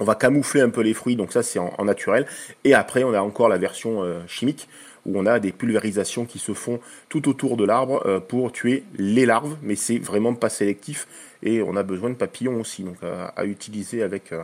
on 0.00 0.04
va 0.04 0.14
camoufler 0.14 0.60
un 0.60 0.70
peu 0.70 0.80
les 0.80 0.94
fruits, 0.94 1.16
donc 1.16 1.32
ça 1.32 1.42
c'est 1.42 1.58
en, 1.58 1.84
naturel. 1.84 2.26
Et 2.64 2.74
après, 2.74 3.04
on 3.04 3.14
a 3.14 3.20
encore 3.20 3.48
la 3.48 3.58
version 3.58 4.02
euh, 4.02 4.20
chimique, 4.26 4.68
où 5.06 5.18
on 5.18 5.26
a 5.26 5.38
des 5.38 5.52
pulvérisations 5.52 6.24
qui 6.24 6.38
se 6.38 6.52
font 6.52 6.80
tout 7.08 7.28
autour 7.28 7.56
de 7.56 7.64
l'arbre 7.64 8.02
euh, 8.06 8.20
pour 8.20 8.52
tuer 8.52 8.84
les 8.96 9.26
larves, 9.26 9.56
mais 9.62 9.76
c'est 9.76 9.98
vraiment 9.98 10.34
pas 10.34 10.48
sélectif. 10.48 11.06
Et 11.42 11.62
on 11.62 11.76
a 11.76 11.82
besoin 11.82 12.10
de 12.10 12.14
papillons 12.14 12.60
aussi, 12.60 12.82
donc 12.82 12.96
à, 13.02 13.26
à 13.36 13.44
utiliser 13.44 14.02
avec 14.02 14.32
euh, 14.32 14.42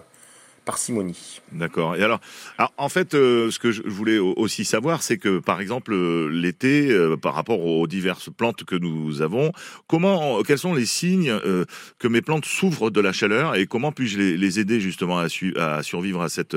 parcimonie. 0.71 1.41
D'accord. 1.50 1.97
Et 1.97 2.03
alors, 2.05 2.21
alors, 2.57 2.73
en 2.77 2.89
fait, 2.89 3.15
euh, 3.15 3.50
ce 3.50 3.59
que 3.59 3.73
je 3.73 3.83
voulais 3.83 4.19
au- 4.19 4.35
aussi 4.37 4.65
savoir, 4.65 5.03
c'est 5.03 5.19
que, 5.19 5.41
par 5.41 5.61
exemple, 5.61 5.93
euh, 5.93 6.29
l'été, 6.29 6.93
euh, 6.93 7.17
par 7.17 7.35
rapport 7.35 7.59
aux 7.67 7.89
diverses 7.89 8.31
plantes 8.31 8.62
que 8.62 8.77
nous 8.77 9.21
avons, 9.21 9.50
comment, 9.89 10.43
quels 10.45 10.59
sont 10.61 10.73
les 10.75 10.87
signes 10.87 11.31
euh, 11.31 11.65
que 11.99 12.07
mes 12.07 12.23
plantes 12.23 12.45
souffrent 12.45 12.91
de 12.93 13.00
la 13.00 13.12
chaleur 13.12 13.57
et 13.57 13.67
comment 13.67 13.91
puis-je 13.91 14.17
les, 14.19 14.37
les 14.37 14.61
aider 14.61 14.79
justement 14.81 15.19
à, 15.19 15.29
su- 15.29 15.57
à 15.57 15.83
survivre 15.83 16.23
à 16.23 16.29
cette 16.29 16.57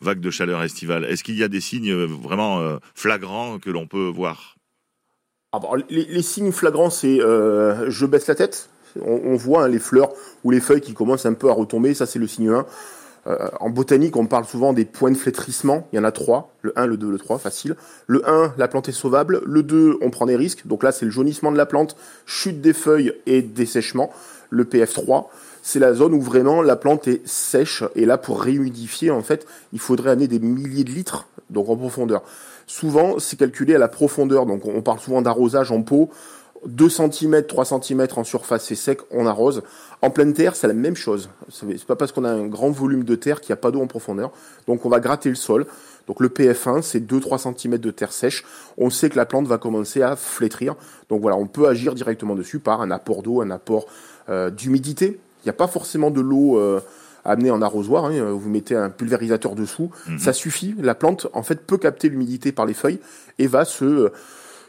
vague 0.00 0.20
de 0.20 0.30
chaleur 0.30 0.62
estivale? 0.62 1.04
Est-ce 1.06 1.24
qu'il 1.24 1.36
y 1.36 1.42
a 1.42 1.48
des 1.48 1.60
signes 1.60 1.94
vraiment 2.04 2.78
flagrants 2.94 3.58
que 3.58 3.70
l'on 3.70 3.88
peut 3.88 4.08
voir? 4.08 4.54
Ah 5.52 5.58
bon, 5.58 5.74
les, 5.90 6.04
les 6.04 6.22
signes 6.22 6.52
flagrants, 6.52 6.90
c'est 6.90 7.18
je 7.18 8.06
baisse 8.06 8.28
la 8.28 8.36
tête. 8.36 8.70
On, 9.00 9.20
on 9.32 9.36
voit 9.36 9.64
hein, 9.64 9.68
les 9.68 9.78
fleurs 9.78 10.10
ou 10.44 10.50
les 10.50 10.60
feuilles 10.60 10.80
qui 10.80 10.94
commencent 10.94 11.26
un 11.26 11.34
peu 11.34 11.50
à 11.50 11.52
retomber. 11.52 11.92
Ça, 11.94 12.06
c'est 12.06 12.18
le 12.18 12.26
signe 12.26 12.50
1. 12.50 12.66
Euh, 13.28 13.48
en 13.60 13.68
botanique, 13.68 14.16
on 14.16 14.26
parle 14.26 14.46
souvent 14.46 14.72
des 14.72 14.84
points 14.84 15.10
de 15.10 15.16
flétrissement. 15.16 15.86
Il 15.92 15.96
y 15.96 15.98
en 15.98 16.04
a 16.04 16.12
trois. 16.12 16.52
Le 16.62 16.72
1, 16.78 16.86
le 16.86 16.96
2, 16.96 17.10
le 17.10 17.18
3, 17.18 17.38
facile. 17.38 17.76
Le 18.06 18.28
1, 18.28 18.54
la 18.56 18.68
plante 18.68 18.88
est 18.88 18.92
sauvable. 18.92 19.42
Le 19.44 19.62
2, 19.62 19.98
on 20.00 20.10
prend 20.10 20.26
des 20.26 20.36
risques. 20.36 20.66
Donc 20.66 20.82
là, 20.82 20.92
c'est 20.92 21.04
le 21.04 21.10
jaunissement 21.10 21.52
de 21.52 21.56
la 21.56 21.66
plante, 21.66 21.96
chute 22.26 22.60
des 22.60 22.72
feuilles 22.72 23.12
et 23.26 23.42
dessèchement. 23.42 24.10
Le 24.50 24.64
PF3, 24.64 25.26
c'est 25.62 25.78
la 25.78 25.92
zone 25.92 26.14
où 26.14 26.22
vraiment 26.22 26.62
la 26.62 26.76
plante 26.76 27.06
est 27.06 27.26
sèche. 27.26 27.84
Et 27.94 28.06
là, 28.06 28.16
pour 28.16 28.40
réhumidifier, 28.40 29.10
en 29.10 29.22
fait, 29.22 29.46
il 29.74 29.78
faudrait 29.78 30.10
amener 30.10 30.28
des 30.28 30.38
milliers 30.38 30.84
de 30.84 30.90
litres, 30.90 31.28
donc 31.50 31.68
en 31.68 31.76
profondeur. 31.76 32.22
Souvent, 32.66 33.18
c'est 33.18 33.38
calculé 33.38 33.74
à 33.74 33.78
la 33.78 33.88
profondeur. 33.88 34.46
Donc, 34.46 34.64
on 34.64 34.80
parle 34.80 35.00
souvent 35.00 35.20
d'arrosage 35.20 35.70
en 35.70 35.82
pot. 35.82 36.10
2 36.66 36.88
cm, 36.88 37.46
3 37.46 37.64
cm 37.64 38.06
en 38.16 38.24
surface, 38.24 38.64
c'est 38.64 38.74
sec, 38.74 39.00
on 39.10 39.26
arrose. 39.26 39.62
En 40.02 40.10
pleine 40.10 40.32
terre, 40.32 40.56
c'est 40.56 40.66
la 40.66 40.74
même 40.74 40.96
chose. 40.96 41.28
C'est 41.50 41.84
pas 41.84 41.96
parce 41.96 42.12
qu'on 42.12 42.24
a 42.24 42.30
un 42.30 42.46
grand 42.46 42.70
volume 42.70 43.04
de 43.04 43.14
terre 43.14 43.40
qu'il 43.40 43.52
n'y 43.52 43.58
a 43.58 43.60
pas 43.60 43.70
d'eau 43.70 43.80
en 43.80 43.86
profondeur. 43.86 44.32
Donc 44.66 44.84
on 44.84 44.88
va 44.88 45.00
gratter 45.00 45.28
le 45.28 45.34
sol. 45.34 45.66
Donc 46.06 46.20
le 46.20 46.28
PF1, 46.28 46.82
c'est 46.82 47.00
2-3 47.00 47.54
cm 47.54 47.78
de 47.78 47.90
terre 47.90 48.12
sèche. 48.12 48.44
On 48.76 48.90
sait 48.90 49.10
que 49.10 49.16
la 49.16 49.26
plante 49.26 49.46
va 49.46 49.58
commencer 49.58 50.02
à 50.02 50.16
flétrir. 50.16 50.74
Donc 51.10 51.20
voilà, 51.20 51.36
on 51.36 51.46
peut 51.46 51.68
agir 51.68 51.94
directement 51.94 52.34
dessus 52.34 52.58
par 52.60 52.80
un 52.80 52.90
apport 52.90 53.22
d'eau, 53.22 53.40
un 53.42 53.50
apport 53.50 53.86
euh, 54.28 54.50
d'humidité. 54.50 55.20
Il 55.42 55.46
n'y 55.46 55.50
a 55.50 55.54
pas 55.54 55.68
forcément 55.68 56.10
de 56.10 56.20
l'eau 56.20 56.58
euh, 56.58 56.80
amenée 57.24 57.50
en 57.50 57.60
arrosoir. 57.62 58.06
hein. 58.06 58.32
Vous 58.32 58.48
mettez 58.48 58.74
un 58.74 58.90
pulvérisateur 58.90 59.54
dessous, 59.54 59.90
ça 60.18 60.32
suffit. 60.32 60.74
La 60.78 60.94
plante, 60.94 61.26
en 61.34 61.42
fait, 61.42 61.66
peut 61.66 61.78
capter 61.78 62.08
l'humidité 62.08 62.52
par 62.52 62.66
les 62.66 62.74
feuilles 62.74 63.00
et 63.38 63.46
va 63.46 63.64
se, 63.64 64.10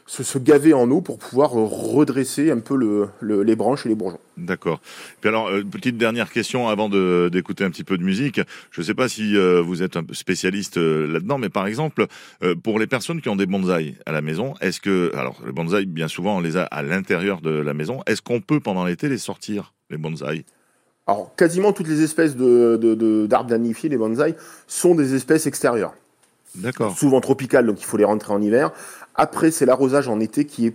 se, 0.09 0.23
se 0.23 0.39
gaver 0.39 0.73
en 0.73 0.89
eau 0.89 1.01
pour 1.01 1.19
pouvoir 1.19 1.51
redresser 1.51 2.49
un 2.49 2.57
peu 2.57 2.75
le, 2.75 3.09
le- 3.19 3.43
les 3.43 3.55
branches 3.55 3.85
et 3.85 3.89
les 3.89 3.95
bourgeons. 3.95 4.19
D'accord. 4.37 4.81
Puis 5.21 5.29
alors, 5.29 5.49
euh, 5.49 5.63
petite 5.63 5.97
dernière 5.97 6.31
question 6.31 6.67
avant 6.67 6.89
d'écouter 6.89 7.63
un 7.63 7.69
petit 7.69 7.83
peu 7.83 7.95
de 7.95 8.03
musique. 8.03 8.41
Je 8.71 8.81
ne 8.81 8.85
sais 8.85 8.95
pas 8.95 9.07
si 9.07 9.37
euh, 9.37 9.61
vous 9.61 9.83
êtes 9.83 9.97
un 9.97 10.03
spécialiste 10.13 10.77
euh, 10.77 11.05
là-dedans, 11.05 11.37
mais 11.37 11.49
par 11.49 11.67
exemple, 11.67 12.07
euh, 12.41 12.55
pour 12.55 12.79
les 12.79 12.87
personnes 12.87 13.21
qui 13.21 13.29
ont 13.29 13.35
des 13.35 13.45
bonsaïs 13.45 13.93
à 14.07 14.11
la 14.11 14.21
maison, 14.23 14.55
est-ce 14.61 14.81
que, 14.81 15.11
alors 15.15 15.37
les 15.45 15.51
bonsaïs, 15.51 15.85
bien 15.85 16.07
souvent, 16.07 16.37
on 16.37 16.41
les 16.41 16.57
a 16.57 16.63
à 16.63 16.81
l'intérieur 16.81 17.41
de 17.41 17.51
la 17.51 17.75
maison. 17.75 18.01
Est-ce 18.07 18.23
qu'on 18.23 18.41
peut 18.41 18.59
pendant 18.59 18.85
l'été 18.85 19.09
les 19.09 19.19
sortir, 19.19 19.73
les 19.91 19.97
bonsaïs? 19.97 20.43
Alors, 21.05 21.35
quasiment 21.35 21.71
toutes 21.71 21.87
les 21.87 22.01
espèces 22.01 22.35
de, 22.35 22.77
de, 22.81 22.95
de- 22.95 23.27
d'arbres 23.27 23.49
danifiés, 23.51 23.89
les 23.89 23.97
bonsaïs, 23.97 24.35
sont 24.65 24.95
des 24.95 25.13
espèces 25.13 25.45
extérieures. 25.45 25.93
D'accord. 26.55 26.97
souvent 26.97 27.21
tropicales, 27.21 27.67
donc 27.67 27.79
il 27.79 27.85
faut 27.85 27.97
les 27.97 28.05
rentrer 28.05 28.33
en 28.33 28.41
hiver. 28.41 28.71
Après, 29.19 29.51
c'est 29.51 29.65
l'arrosage 29.65 30.07
en 30.07 30.19
été 30.19 30.45
qui 30.45 30.67
est 30.67 30.73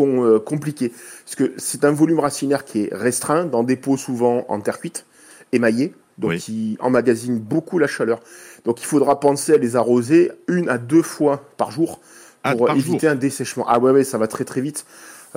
euh, 0.00 0.40
compliqué, 0.40 0.92
parce 1.24 1.36
que 1.36 1.52
c'est 1.56 1.84
un 1.84 1.92
volume 1.92 2.18
racinaire 2.18 2.64
qui 2.64 2.82
est 2.84 2.88
restreint, 2.92 3.44
dans 3.44 3.62
des 3.62 3.76
pots 3.76 3.96
souvent 3.96 4.44
en 4.48 4.58
terre 4.60 4.80
cuite, 4.80 5.06
émaillés, 5.52 5.94
donc 6.18 6.30
Oui. 6.30 6.38
qui 6.38 6.76
emmagasinent 6.80 7.38
beaucoup 7.38 7.78
la 7.78 7.86
chaleur. 7.86 8.20
Donc 8.64 8.80
il 8.80 8.86
faudra 8.86 9.20
penser 9.20 9.54
à 9.54 9.56
les 9.56 9.76
arroser 9.76 10.32
une 10.48 10.68
à 10.68 10.78
deux 10.78 11.02
fois 11.02 11.42
par 11.56 11.70
jour 11.70 12.00
Ah, 12.42 12.56
pour 12.56 12.66
par 12.66 12.76
éviter 12.76 13.06
jour. 13.06 13.10
un 13.10 13.14
dessèchement. 13.14 13.64
Ah 13.68 13.78
ouais, 13.78 13.92
ouais, 13.92 14.04
ça 14.04 14.18
va 14.18 14.26
très 14.26 14.44
très 14.44 14.60
vite. 14.60 14.84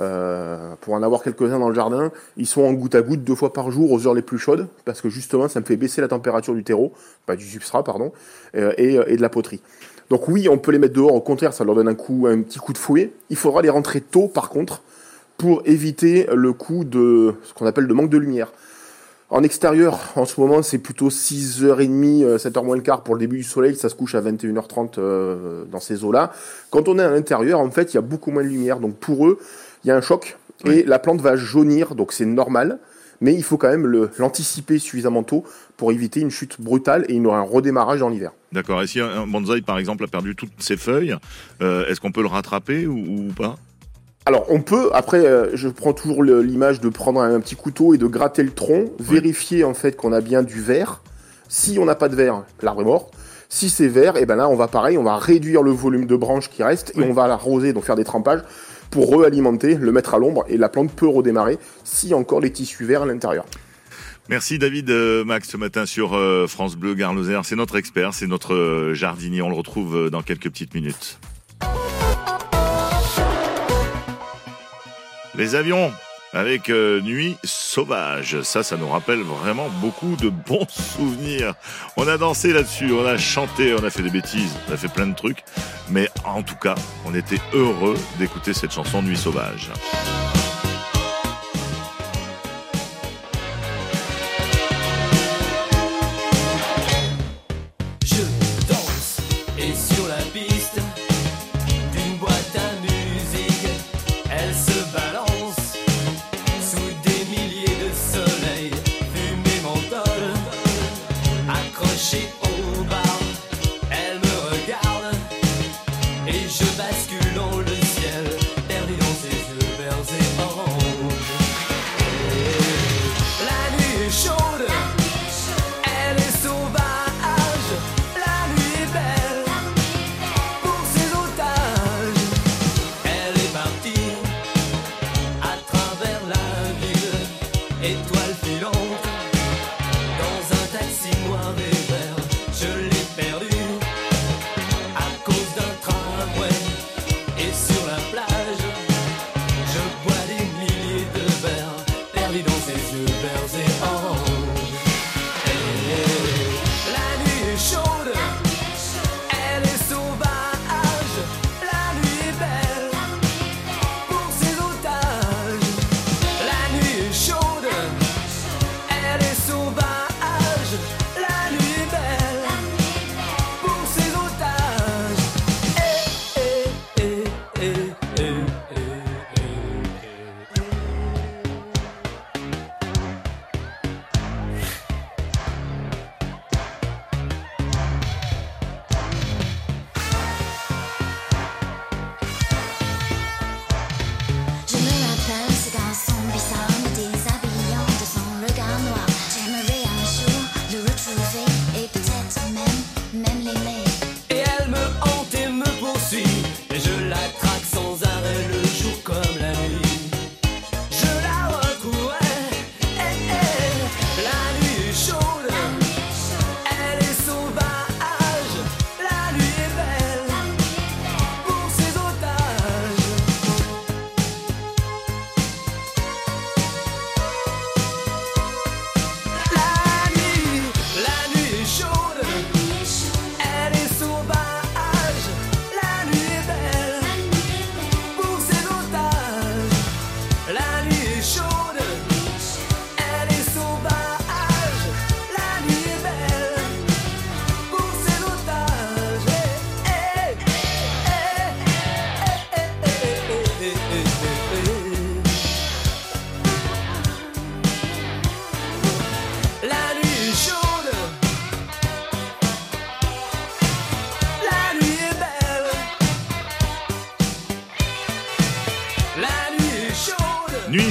Euh, 0.00 0.74
pour 0.80 0.94
en 0.94 1.02
avoir 1.02 1.22
quelques-uns 1.24 1.58
dans 1.58 1.68
le 1.68 1.74
jardin, 1.74 2.12
ils 2.36 2.46
sont 2.46 2.62
en 2.62 2.72
goutte 2.72 2.94
à 2.94 3.02
goutte 3.02 3.24
deux 3.24 3.34
fois 3.34 3.52
par 3.52 3.70
jour 3.72 3.90
aux 3.92 4.06
heures 4.06 4.14
les 4.14 4.22
plus 4.22 4.38
chaudes, 4.38 4.68
parce 4.84 5.00
que 5.00 5.08
justement 5.08 5.48
ça 5.48 5.58
me 5.60 5.64
fait 5.64 5.76
baisser 5.76 6.00
la 6.00 6.06
température 6.08 6.54
du 6.54 6.62
terreau, 6.64 6.92
pas 7.26 7.34
du 7.36 7.44
substrat, 7.44 7.82
pardon, 7.82 8.12
euh, 8.56 8.72
et, 8.78 8.94
et 9.06 9.16
de 9.16 9.22
la 9.22 9.28
poterie. 9.28 9.60
Donc 10.10 10.28
oui, 10.28 10.48
on 10.48 10.58
peut 10.58 10.72
les 10.72 10.78
mettre 10.78 10.94
dehors, 10.94 11.14
au 11.14 11.20
contraire, 11.20 11.52
ça 11.52 11.64
leur 11.64 11.74
donne 11.74 11.88
un 11.88 11.94
coup, 11.94 12.26
un 12.28 12.40
petit 12.42 12.58
coup 12.58 12.72
de 12.72 12.78
fouet. 12.78 13.12
Il 13.30 13.36
faudra 13.36 13.62
les 13.62 13.68
rentrer 13.68 14.00
tôt, 14.00 14.28
par 14.28 14.48
contre, 14.48 14.82
pour 15.36 15.62
éviter 15.66 16.26
le 16.34 16.52
coup 16.52 16.84
de 16.84 17.34
ce 17.44 17.52
qu'on 17.52 17.66
appelle 17.66 17.86
de 17.86 17.94
manque 17.94 18.10
de 18.10 18.18
lumière. 18.18 18.52
En 19.30 19.42
extérieur, 19.42 20.00
en 20.16 20.24
ce 20.24 20.40
moment, 20.40 20.62
c'est 20.62 20.78
plutôt 20.78 21.10
6h30, 21.10 22.24
euh, 22.24 22.38
7h 22.38 22.64
moins 22.64 22.76
le 22.76 22.82
quart 22.82 23.02
pour 23.02 23.14
le 23.14 23.20
début 23.20 23.36
du 23.36 23.42
soleil, 23.42 23.76
ça 23.76 23.90
se 23.90 23.94
couche 23.94 24.14
à 24.14 24.22
21h30 24.22 24.94
euh, 24.96 25.64
dans 25.70 25.80
ces 25.80 26.02
eaux-là. 26.02 26.32
Quand 26.70 26.88
on 26.88 26.98
est 26.98 27.02
à 27.02 27.10
l'intérieur, 27.10 27.60
en 27.60 27.70
fait, 27.70 27.92
il 27.92 27.96
y 27.96 27.98
a 27.98 28.02
beaucoup 28.02 28.30
moins 28.30 28.42
de 28.42 28.48
lumière. 28.48 28.80
Donc 28.80 28.96
pour 28.96 29.28
eux, 29.28 29.38
il 29.84 29.88
y 29.88 29.90
a 29.90 29.96
un 29.96 30.00
choc 30.00 30.38
et 30.64 30.82
la 30.82 30.98
plante 30.98 31.20
va 31.20 31.36
jaunir, 31.36 31.94
donc 31.94 32.12
c'est 32.12 32.24
normal. 32.24 32.78
Mais 33.20 33.34
il 33.34 33.42
faut 33.42 33.56
quand 33.56 33.68
même 33.68 34.08
l'anticiper 34.18 34.78
suffisamment 34.78 35.22
tôt 35.24 35.44
pour 35.76 35.90
éviter 35.92 36.20
une 36.20 36.30
chute 36.30 36.60
brutale 36.60 37.04
et 37.08 37.14
une- 37.14 37.26
un 37.26 37.42
redémarrage 37.42 38.00
dans 38.00 38.08
l'hiver. 38.08 38.30
D'accord. 38.52 38.80
Et 38.82 38.86
si 38.86 39.00
un 39.00 39.26
bonsaï, 39.26 39.60
par 39.62 39.78
exemple, 39.78 40.04
a 40.04 40.06
perdu 40.06 40.36
toutes 40.36 40.52
ses 40.60 40.76
feuilles, 40.76 41.16
euh, 41.60 41.86
est-ce 41.86 42.00
qu'on 42.00 42.12
peut 42.12 42.22
le 42.22 42.28
rattraper 42.28 42.86
ou, 42.86 42.96
ou 42.96 43.32
pas? 43.36 43.56
Alors 44.26 44.44
on 44.50 44.60
peut, 44.60 44.90
après 44.92 45.24
euh, 45.24 45.56
je 45.56 45.68
prends 45.68 45.94
toujours 45.94 46.22
l'image 46.22 46.80
de 46.80 46.90
prendre 46.90 47.20
un, 47.20 47.40
petit 47.40 47.56
couteau 47.56 47.94
et 47.94 47.98
de 47.98 48.06
gratter 48.06 48.42
le 48.42 48.50
tronc, 48.50 48.92
vérifier 49.00 49.64
en 49.64 49.72
fait 49.72 49.96
qu'on 49.96 50.12
a 50.12 50.20
bien 50.20 50.42
du 50.42 50.60
verre. 50.60 51.00
Si 51.48 51.78
on 51.78 51.86
n'a 51.86 51.94
pas 51.94 52.10
de 52.10 52.14
verre, 52.14 52.44
l'arbre 52.60 52.82
est 52.82 52.84
mort. 52.84 53.10
Si 53.48 53.70
c'est 53.70 53.88
vert, 53.88 54.18
et 54.18 54.26
ben 54.26 54.36
là 54.36 54.46
on 54.50 54.54
va 54.54 54.68
pareil, 54.68 54.98
on 54.98 55.02
va 55.02 55.16
réduire 55.16 55.62
le 55.62 55.70
volume 55.70 56.04
de 56.04 56.14
branches 56.14 56.50
qui 56.50 56.62
reste 56.62 56.90
et 56.94 57.00
Oui. 57.00 57.06
on 57.08 57.14
va 57.14 57.26
l'arroser, 57.26 57.72
donc 57.72 57.84
faire 57.84 57.96
des 57.96 58.04
trempages 58.04 58.42
pour 58.90 59.18
réalimenter, 59.18 59.74
le 59.74 59.92
mettre 59.92 60.14
à 60.14 60.18
l'ombre 60.18 60.44
et 60.48 60.56
la 60.56 60.68
plante 60.68 60.92
peut 60.92 61.08
redémarrer 61.08 61.58
si 61.84 62.14
encore 62.14 62.40
les 62.40 62.50
tissus 62.50 62.84
verts 62.84 63.02
à 63.02 63.06
l'intérieur. 63.06 63.44
Merci 64.28 64.58
David 64.58 64.90
euh, 64.90 65.24
Max 65.24 65.48
ce 65.48 65.56
matin 65.56 65.86
sur 65.86 66.14
euh, 66.14 66.46
France 66.46 66.76
Bleu 66.76 66.94
Garloser. 66.94 67.40
C'est 67.44 67.56
notre 67.56 67.76
expert, 67.76 68.12
c'est 68.12 68.26
notre 68.26 68.54
euh, 68.54 68.94
jardinier. 68.94 69.40
On 69.40 69.48
le 69.48 69.54
retrouve 69.54 70.10
dans 70.10 70.22
quelques 70.22 70.50
petites 70.50 70.74
minutes. 70.74 71.18
Les 75.34 75.54
avions 75.54 75.92
avec 76.32 76.70
euh, 76.70 77.00
Nuit 77.00 77.36
sauvage. 77.44 78.42
Ça, 78.42 78.62
ça 78.62 78.76
nous 78.76 78.88
rappelle 78.88 79.20
vraiment 79.20 79.68
beaucoup 79.80 80.16
de 80.16 80.28
bons 80.46 80.68
souvenirs. 80.68 81.54
On 81.96 82.06
a 82.08 82.16
dansé 82.18 82.52
là-dessus, 82.52 82.92
on 82.92 83.06
a 83.06 83.16
chanté, 83.16 83.74
on 83.74 83.84
a 83.84 83.90
fait 83.90 84.02
des 84.02 84.10
bêtises, 84.10 84.54
on 84.68 84.72
a 84.72 84.76
fait 84.76 84.88
plein 84.88 85.06
de 85.06 85.14
trucs. 85.14 85.44
Mais 85.90 86.08
en 86.24 86.42
tout 86.42 86.56
cas, 86.56 86.74
on 87.04 87.14
était 87.14 87.40
heureux 87.52 87.96
d'écouter 88.18 88.52
cette 88.52 88.72
chanson 88.72 89.02
Nuit 89.02 89.16
sauvage. 89.16 89.70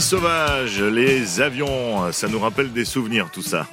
Sauvage, 0.07 0.81
les 0.81 1.41
avions, 1.41 2.13
ça 2.13 2.29
nous 2.29 2.39
rappelle 2.39 2.71
des 2.71 2.85
souvenirs 2.85 3.29
tout 3.29 3.41
ça. 3.41 3.65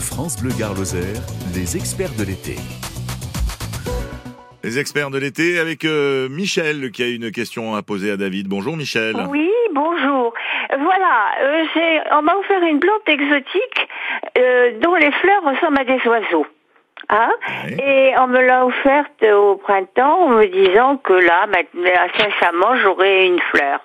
France 0.00 0.36
Bleu 0.42 0.50
Gare 0.58 0.74
Lozère, 0.74 1.22
les 1.54 1.76
experts 1.76 2.10
de 2.18 2.24
l'été. 2.24 2.56
Les 4.64 4.80
experts 4.80 5.10
de 5.10 5.18
l'été 5.18 5.60
avec 5.60 5.84
euh, 5.84 6.28
Michel 6.28 6.90
qui 6.90 7.04
a 7.04 7.06
une 7.08 7.30
question 7.30 7.76
à 7.76 7.82
poser 7.82 8.10
à 8.10 8.16
David. 8.16 8.48
Bonjour 8.48 8.76
Michel. 8.76 9.14
Oui, 9.30 9.48
bonjour. 9.72 10.34
Voilà, 10.70 11.28
euh, 11.44 11.64
j'ai- 11.72 12.00
on 12.18 12.22
m'a 12.22 12.34
offert 12.34 12.60
une 12.64 12.80
plante 12.80 13.06
exotique 13.08 13.88
euh, 14.36 14.72
dont 14.82 14.96
les 14.96 15.12
fleurs 15.12 15.44
ressemblent 15.44 15.78
à 15.78 15.84
des 15.84 16.00
oiseaux. 16.08 16.46
Hein 17.10 17.32
Et 17.78 18.12
on 18.18 18.26
me 18.26 18.40
l'a 18.40 18.66
offerte 18.66 19.22
au 19.22 19.56
printemps 19.56 20.24
en 20.24 20.28
me 20.28 20.46
disant 20.46 20.98
que 20.98 21.14
là, 21.14 21.46
maintenant, 21.46 21.90
sincèrement, 22.18 22.76
j'aurai 22.82 23.26
une 23.26 23.40
fleur. 23.40 23.80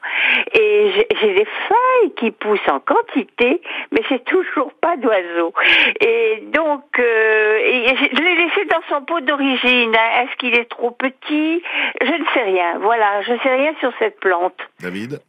Et 0.54 0.92
j'ai- 1.22 1.34
des 1.34 1.46
feuilles 1.68 2.14
qui 2.18 2.32
poussent 2.32 2.68
en 2.70 2.80
quantité, 2.82 3.62
mais 3.92 4.02
c'est 4.10 4.24
toujours 4.26 4.72
pas 4.82 4.98
d'oiseaux. 4.98 5.54
Et 6.02 6.44
donc, 6.54 6.84
euh, 7.00 7.58
et 7.64 7.96
je 7.96 8.04
je 8.18 8.22
l'ai 8.22 8.36
laissé 8.36 8.66
dans 8.66 8.82
son 8.90 9.02
pot 9.06 9.22
d'origine. 9.22 9.96
hein. 9.96 10.24
Est-ce 10.24 10.36
qu'il 10.38 10.54
est 10.58 10.70
trop 10.70 10.92
petit? 10.92 11.64
Je 12.02 12.12
ne 12.12 12.26
sais 12.34 12.44
rien. 12.44 12.78
Voilà, 12.80 13.22
je 13.22 13.34
ne 13.34 13.40
sais 13.40 13.54
rien 13.56 13.74
sur 13.80 13.92
cette 14.00 14.20
plante. 14.20 14.58
David? 14.82 15.20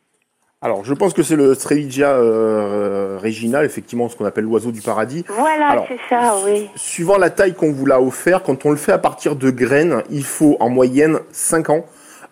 Alors, 0.65 0.83
je 0.83 0.95
pense 0.95 1.13
que 1.13 1.23
c'est 1.23 1.37
le 1.37 1.53
Streligia 1.55 2.13
euh, 2.13 3.19
Regina, 3.23 3.63
effectivement, 3.65 4.09
ce 4.09 4.17
qu'on 4.17 4.25
appelle 4.25 4.45
l'oiseau 4.45 4.73
du 4.73 4.81
paradis. 4.81 5.23
Voilà, 5.29 5.85
c'est 5.87 5.99
ça, 6.09 6.37
oui. 6.43 6.71
Suivant 6.75 7.19
la 7.19 7.29
taille 7.29 7.53
qu'on 7.53 7.71
vous 7.71 7.85
l'a 7.85 8.01
offert, 8.01 8.43
quand 8.43 8.65
on 8.65 8.71
le 8.71 8.79
fait 8.79 8.91
à 8.93 8.97
partir 8.97 9.37
de 9.37 9.51
graines, 9.51 10.03
il 10.11 10.25
faut 10.25 10.57
en 10.61 10.71
moyenne 10.71 11.19
5 11.33 11.69
ans 11.69 11.85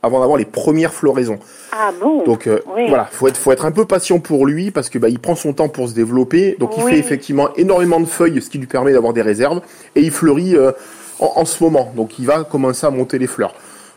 avant 0.03 0.21
d'avoir 0.21 0.39
les 0.39 0.47
premières 0.47 0.95
floraisons. 0.95 1.39
Ah 1.73 1.91
bon? 2.01 2.25
Donc 2.25 2.47
euh, 2.47 2.61
Oui. 2.75 2.89
voilà, 2.89 3.05
faut 3.05 3.29
être 3.29 3.37
faut 3.37 3.53
être 3.53 3.67
un 3.67 3.71
peu 3.71 3.85
patient 3.85 4.19
pour 4.19 4.47
lui 4.47 4.71
parce 4.71 4.89
que 4.89 4.99
bah, 4.99 5.11
il 5.11 5.19
prend 5.19 5.35
son 5.37 5.53
temps 5.53 5.69
pour 5.69 5.87
se 5.91 5.95
développer. 5.95 6.57
Donc 6.59 6.71
il 6.79 6.83
Oui. 6.85 6.93
fait 6.93 6.99
effectivement 6.99 7.51
énormément 7.57 8.01
de 8.01 8.07
feuilles, 8.07 8.41
ce 8.41 8.49
qui 8.49 8.57
lui 8.59 8.67
permet 8.67 8.95
d'avoir 8.95 9.13
des 9.13 9.23
réserves 9.23 9.61
et 9.95 10.01
il 10.01 10.11
fleurit 10.11 10.57
euh, 10.57 10.73
en, 11.21 11.33
en 11.37 11.45
ce 11.45 11.63
moment. 11.63 11.93
Donc 11.95 12.19
il 12.19 12.27
va 12.27 12.45
commencer 12.45 12.87
à 12.87 12.91
monter 12.91 13.19
les 13.19 13.27
fleurs. 13.29 13.55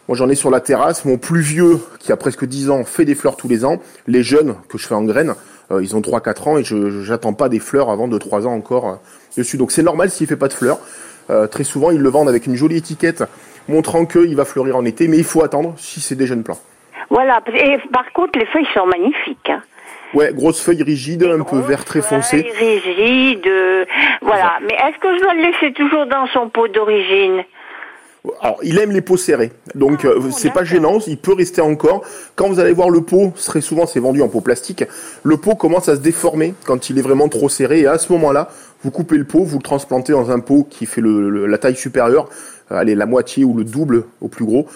Moi 0.07 0.15
j'en 0.15 0.29
ai 0.29 0.35
sur 0.35 0.51
la 0.51 0.59
terrasse. 0.59 1.03
Mon 1.05 1.17
plus 1.17 1.41
vieux, 1.41 1.79
qui 1.99 2.11
a 2.11 2.17
presque 2.17 2.45
10 2.45 2.69
ans, 2.69 2.83
fait 2.83 3.05
des 3.05 3.15
fleurs 3.15 3.37
tous 3.37 3.47
les 3.47 3.65
ans. 3.65 3.81
Les 4.07 4.21
jeunes 4.21 4.55
que 4.69 4.77
je 4.77 4.87
fais 4.87 4.93
en 4.93 5.03
graines, 5.03 5.33
euh, 5.71 5.81
ils 5.81 5.95
ont 5.95 6.01
3-4 6.01 6.49
ans 6.49 6.57
et 6.57 6.63
je 6.63 7.01
j'attends 7.01 7.33
pas 7.33 7.49
des 7.49 7.59
fleurs 7.59 7.89
avant 7.89 8.07
de 8.07 8.17
3 8.17 8.45
ans 8.45 8.53
encore 8.53 8.87
euh, 8.87 8.95
dessus. 9.37 9.57
Donc 9.57 9.71
c'est 9.71 9.81
normal 9.81 10.11
s'il 10.11 10.27
fait 10.27 10.35
pas 10.35 10.47
de 10.47 10.53
fleurs. 10.53 10.77
Euh, 11.31 11.47
très 11.47 11.63
souvent 11.63 11.89
ils 11.89 11.99
le 11.99 12.09
vendent 12.09 12.29
avec 12.29 12.45
une 12.45 12.55
jolie 12.55 12.77
étiquette 12.77 13.23
montrant 13.67 14.05
qu'il 14.05 14.35
va 14.35 14.45
fleurir 14.45 14.75
en 14.75 14.85
été, 14.85 15.07
mais 15.07 15.17
il 15.17 15.23
faut 15.23 15.43
attendre 15.43 15.73
si 15.77 15.99
c'est 16.01 16.15
des 16.15 16.27
jeunes 16.27 16.43
plants. 16.43 16.59
Voilà. 17.09 17.41
Et 17.47 17.77
par 17.91 18.11
contre, 18.13 18.37
les 18.37 18.45
feuilles 18.45 18.67
sont 18.75 18.85
magnifiques. 18.85 19.49
Hein. 19.49 19.61
Ouais, 20.13 20.31
grosse 20.33 20.61
feuille 20.61 20.83
rigide, 20.83 21.23
un 21.23 21.43
peu 21.43 21.57
vert 21.59 21.83
très 21.83 22.01
foncé. 22.01 22.43
Feuilles 22.43 22.79
rigides, 22.79 23.51
voilà. 24.21 24.59
Mais 24.61 24.75
est-ce 24.75 24.99
que 24.99 25.17
je 25.17 25.21
dois 25.23 25.33
le 25.33 25.41
laisser 25.41 25.73
toujours 25.73 26.05
dans 26.05 26.27
son 26.27 26.49
pot 26.49 26.67
d'origine? 26.67 27.43
Alors, 28.41 28.59
il 28.63 28.79
aime 28.79 28.91
les 28.91 29.01
pots 29.01 29.17
serrés, 29.17 29.51
donc 29.73 30.05
euh, 30.05 30.29
c'est 30.31 30.51
pas 30.51 30.63
gênant, 30.63 30.99
il 31.07 31.17
peut 31.17 31.33
rester 31.33 31.61
encore. 31.61 32.03
Quand 32.35 32.47
vous 32.47 32.59
allez 32.59 32.73
voir 32.73 32.89
le 32.89 33.01
pot, 33.01 33.33
très 33.35 33.61
souvent 33.61 33.85
c'est 33.85 33.99
vendu 33.99 34.21
en 34.21 34.27
pot 34.27 34.41
plastique, 34.41 34.83
le 35.23 35.37
pot 35.37 35.55
commence 35.55 35.89
à 35.89 35.95
se 35.95 36.01
déformer 36.01 36.53
quand 36.65 36.89
il 36.89 36.97
est 36.97 37.01
vraiment 37.01 37.27
trop 37.29 37.49
serré, 37.49 37.81
et 37.81 37.87
à 37.87 37.97
ce 37.97 38.11
moment-là, 38.13 38.49
vous 38.83 38.91
coupez 38.91 39.17
le 39.17 39.23
pot, 39.25 39.43
vous 39.43 39.57
le 39.57 39.63
transplantez 39.63 40.13
dans 40.13 40.31
un 40.31 40.39
pot 40.39 40.67
qui 40.69 40.85
fait 40.85 41.01
le, 41.01 41.29
le- 41.29 41.45
la 41.47 41.57
taille 41.57 41.75
supérieure, 41.75 42.29
allez, 42.69 42.95
la 42.95 43.05
moitié 43.05 43.43
ou 43.43 43.53
le 43.55 43.63
double 43.63 44.03
au 44.21 44.27
plus 44.27 44.45
gros. 44.45 44.67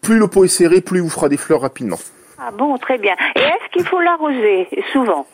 Plus 0.00 0.18
le 0.18 0.28
pot 0.28 0.44
est 0.44 0.48
serré, 0.48 0.80
plus 0.80 0.98
il 0.98 1.02
vous 1.02 1.10
fera 1.10 1.28
des 1.28 1.36
fleurs 1.36 1.60
rapidement. 1.62 1.98
Ah 2.38 2.50
bon, 2.56 2.76
très 2.78 2.98
bien. 2.98 3.14
Et 3.36 3.40
est-ce 3.40 3.72
qu'il 3.72 3.86
faut 3.86 4.00
l'arroser 4.00 4.68
souvent? 4.92 5.26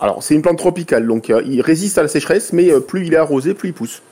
Alors, 0.00 0.22
c'est 0.22 0.34
une 0.34 0.42
plante 0.42 0.58
tropicale, 0.58 1.06
donc 1.06 1.30
euh, 1.30 1.42
il 1.46 1.60
résiste 1.62 1.96
à 1.98 2.02
la 2.02 2.08
sécheresse, 2.08 2.52
mais 2.52 2.70
euh, 2.70 2.80
plus 2.80 3.06
il 3.06 3.14
est 3.14 3.18
arrosé, 3.18 3.54
plus 3.54 3.68
il 3.70 3.72
pousse. 3.74 4.02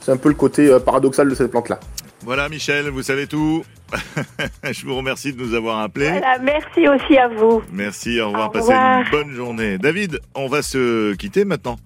C'est 0.00 0.12
un 0.12 0.16
peu 0.16 0.28
le 0.28 0.34
côté 0.34 0.76
paradoxal 0.84 1.28
de 1.28 1.34
cette 1.34 1.50
plante-là. 1.50 1.80
Voilà 2.24 2.48
Michel, 2.48 2.88
vous 2.88 3.02
savez 3.02 3.26
tout. 3.26 3.64
Je 4.64 4.86
vous 4.86 4.96
remercie 4.96 5.32
de 5.32 5.42
nous 5.42 5.54
avoir 5.54 5.80
appelés. 5.80 6.08
Voilà, 6.10 6.38
Merci 6.38 6.88
aussi 6.88 7.18
à 7.18 7.28
vous. 7.28 7.62
Merci, 7.70 8.20
au 8.20 8.28
revoir, 8.28 8.48
Au 8.48 8.50
passez 8.50 8.72
revoir. 8.72 9.00
une 9.04 9.10
bonne 9.10 9.32
journée. 9.34 9.78
David, 9.78 10.20
on 10.34 10.48
va 10.48 10.62
se 10.62 11.12
quitter 11.14 11.44
maintenant. 11.44 11.76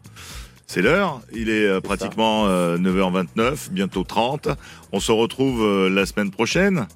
C'est 0.66 0.83
l'heure, 0.83 1.22
il 1.33 1.48
est 1.48 1.66
euh, 1.66 1.81
pratiquement 1.81 2.46
euh, 2.46 2.77
9h29, 2.77 3.70
bientôt 3.70 4.05
30. 4.05 4.48
On 4.92 5.01
se 5.01 5.11
retrouve 5.12 5.62
euh, 5.62 5.88
la 5.88 6.05
semaine 6.07 6.31
prochaine, 6.31 6.87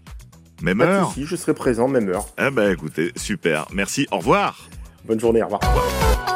même 0.62 0.78
Pas 0.78 0.84
heure. 0.84 1.08
souci, 1.08 1.24
je 1.26 1.36
serai 1.36 1.54
présent, 1.54 1.88
même 1.88 2.08
heure. 2.10 2.26
Eh 2.38 2.50
ben 2.50 2.70
écoutez, 2.70 3.12
super, 3.16 3.66
merci, 3.72 4.06
au 4.12 4.18
revoir. 4.18 4.68
Bonne 5.06 5.18
journée, 5.18 5.42
au 5.42 5.46
revoir. 5.46 6.31